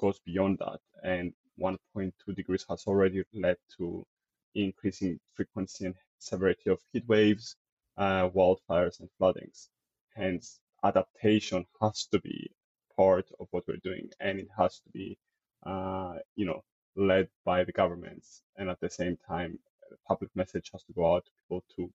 goes 0.00 0.20
beyond 0.26 0.58
that. 0.60 0.80
And 1.04 1.32
1.2 1.60 2.12
degrees 2.36 2.66
has 2.68 2.84
already 2.86 3.24
led 3.34 3.56
to 3.78 4.06
increasing 4.54 5.18
frequency 5.34 5.86
and 5.86 5.94
severity 6.18 6.70
of 6.70 6.80
heat 6.92 7.06
waves, 7.08 7.56
uh, 7.96 8.28
wildfires, 8.30 9.00
and 9.00 9.08
floodings. 9.18 9.70
Hence, 10.14 10.60
adaptation 10.84 11.66
has 11.80 12.06
to 12.12 12.20
be 12.20 12.50
part 12.96 13.26
of 13.40 13.48
what 13.50 13.64
we're 13.68 13.76
doing, 13.82 14.10
and 14.20 14.38
it 14.40 14.48
has 14.58 14.80
to 14.80 14.90
be, 14.92 15.18
uh, 15.66 16.16
you 16.36 16.46
know, 16.46 16.62
led 16.96 17.28
by 17.44 17.64
the 17.64 17.72
governments. 17.72 18.42
And 18.56 18.68
at 18.70 18.80
the 18.80 18.90
same 18.90 19.16
time, 19.28 19.58
the 19.90 19.96
public 20.06 20.30
message 20.36 20.70
has 20.72 20.84
to 20.84 20.92
go 20.92 21.14
out 21.14 21.24
to 21.26 21.32
people 21.42 21.64
to 21.76 21.92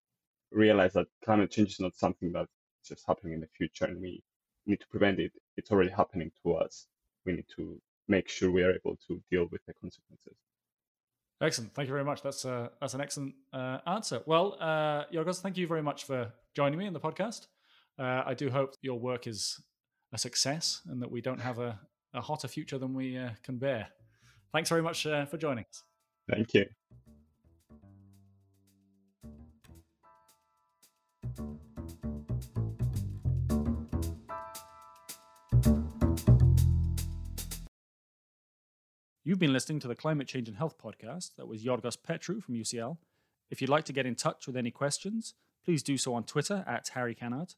realize 0.51 0.93
that 0.93 1.07
climate 1.23 1.51
change 1.51 1.73
is 1.73 1.79
not 1.79 1.95
something 1.95 2.31
that's 2.31 2.51
just 2.85 3.05
happening 3.07 3.33
in 3.33 3.41
the 3.41 3.47
future, 3.57 3.85
and 3.85 4.01
we 4.01 4.23
need 4.65 4.79
to 4.79 4.87
prevent 4.87 5.19
it. 5.19 5.31
It's 5.57 5.71
already 5.71 5.89
happening 5.89 6.31
to 6.43 6.53
us. 6.53 6.87
We 7.25 7.33
need 7.33 7.45
to 7.57 7.79
make 8.07 8.27
sure 8.27 8.51
we 8.51 8.63
are 8.63 8.73
able 8.73 8.97
to 9.07 9.21
deal 9.29 9.47
with 9.51 9.61
the 9.65 9.73
consequences. 9.73 10.35
Excellent. 11.41 11.73
Thank 11.73 11.87
you 11.87 11.93
very 11.93 12.03
much. 12.03 12.21
That's 12.21 12.43
uh, 12.43 12.67
that's 12.81 12.93
an 12.93 13.01
excellent 13.01 13.33
uh, 13.53 13.77
answer. 13.87 14.21
Well, 14.25 14.57
uh, 14.59 15.05
Yorgos, 15.13 15.39
thank 15.39 15.57
you 15.57 15.67
very 15.67 15.81
much 15.81 16.03
for 16.03 16.33
joining 16.53 16.77
me 16.77 16.85
in 16.85 16.93
the 16.93 16.99
podcast. 16.99 17.47
Uh, 17.97 18.23
I 18.25 18.33
do 18.33 18.49
hope 18.49 18.75
your 18.81 18.99
work 18.99 19.27
is 19.27 19.61
a 20.11 20.17
success 20.17 20.81
and 20.89 21.01
that 21.01 21.11
we 21.11 21.21
don't 21.21 21.39
have 21.39 21.59
a, 21.59 21.79
a 22.13 22.21
hotter 22.21 22.47
future 22.47 22.77
than 22.77 22.93
we 22.93 23.17
uh, 23.17 23.29
can 23.43 23.57
bear. 23.57 23.87
Thanks 24.51 24.69
very 24.69 24.81
much 24.81 25.05
uh, 25.05 25.25
for 25.25 25.37
joining 25.37 25.65
us. 25.65 25.83
Thank 26.29 26.53
you. 26.53 26.65
You've 39.29 39.37
been 39.37 39.53
listening 39.53 39.79
to 39.81 39.87
the 39.87 39.93
Climate 39.93 40.27
Change 40.27 40.47
and 40.47 40.57
Health 40.57 40.79
podcast. 40.83 41.35
That 41.35 41.47
was 41.47 41.63
Yorgos 41.63 41.95
Petrou 41.99 42.41
from 42.41 42.55
UCL. 42.55 42.97
If 43.51 43.61
you'd 43.61 43.69
like 43.69 43.85
to 43.85 43.93
get 43.93 44.07
in 44.07 44.15
touch 44.15 44.47
with 44.47 44.57
any 44.57 44.71
questions, 44.71 45.35
please 45.63 45.83
do 45.83 45.99
so 45.99 46.15
on 46.15 46.23
Twitter 46.23 46.63
at 46.65 46.89
Harry 46.95 47.13
Kennard. 47.13 47.53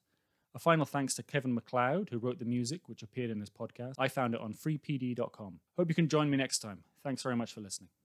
A 0.53 0.59
final 0.59 0.85
thanks 0.85 1.13
to 1.13 1.23
Kevin 1.23 1.53
MacLeod, 1.53 2.09
who 2.09 2.17
wrote 2.17 2.39
the 2.39 2.43
music 2.43 2.89
which 2.89 3.03
appeared 3.03 3.29
in 3.29 3.39
this 3.39 3.49
podcast. 3.49 3.93
I 3.97 4.09
found 4.09 4.35
it 4.35 4.41
on 4.41 4.53
freepd.com. 4.53 5.61
Hope 5.77 5.87
you 5.87 5.95
can 5.95 6.09
join 6.09 6.29
me 6.29 6.35
next 6.35 6.59
time. 6.59 6.83
Thanks 7.05 7.23
very 7.23 7.37
much 7.37 7.53
for 7.53 7.61
listening. 7.61 7.91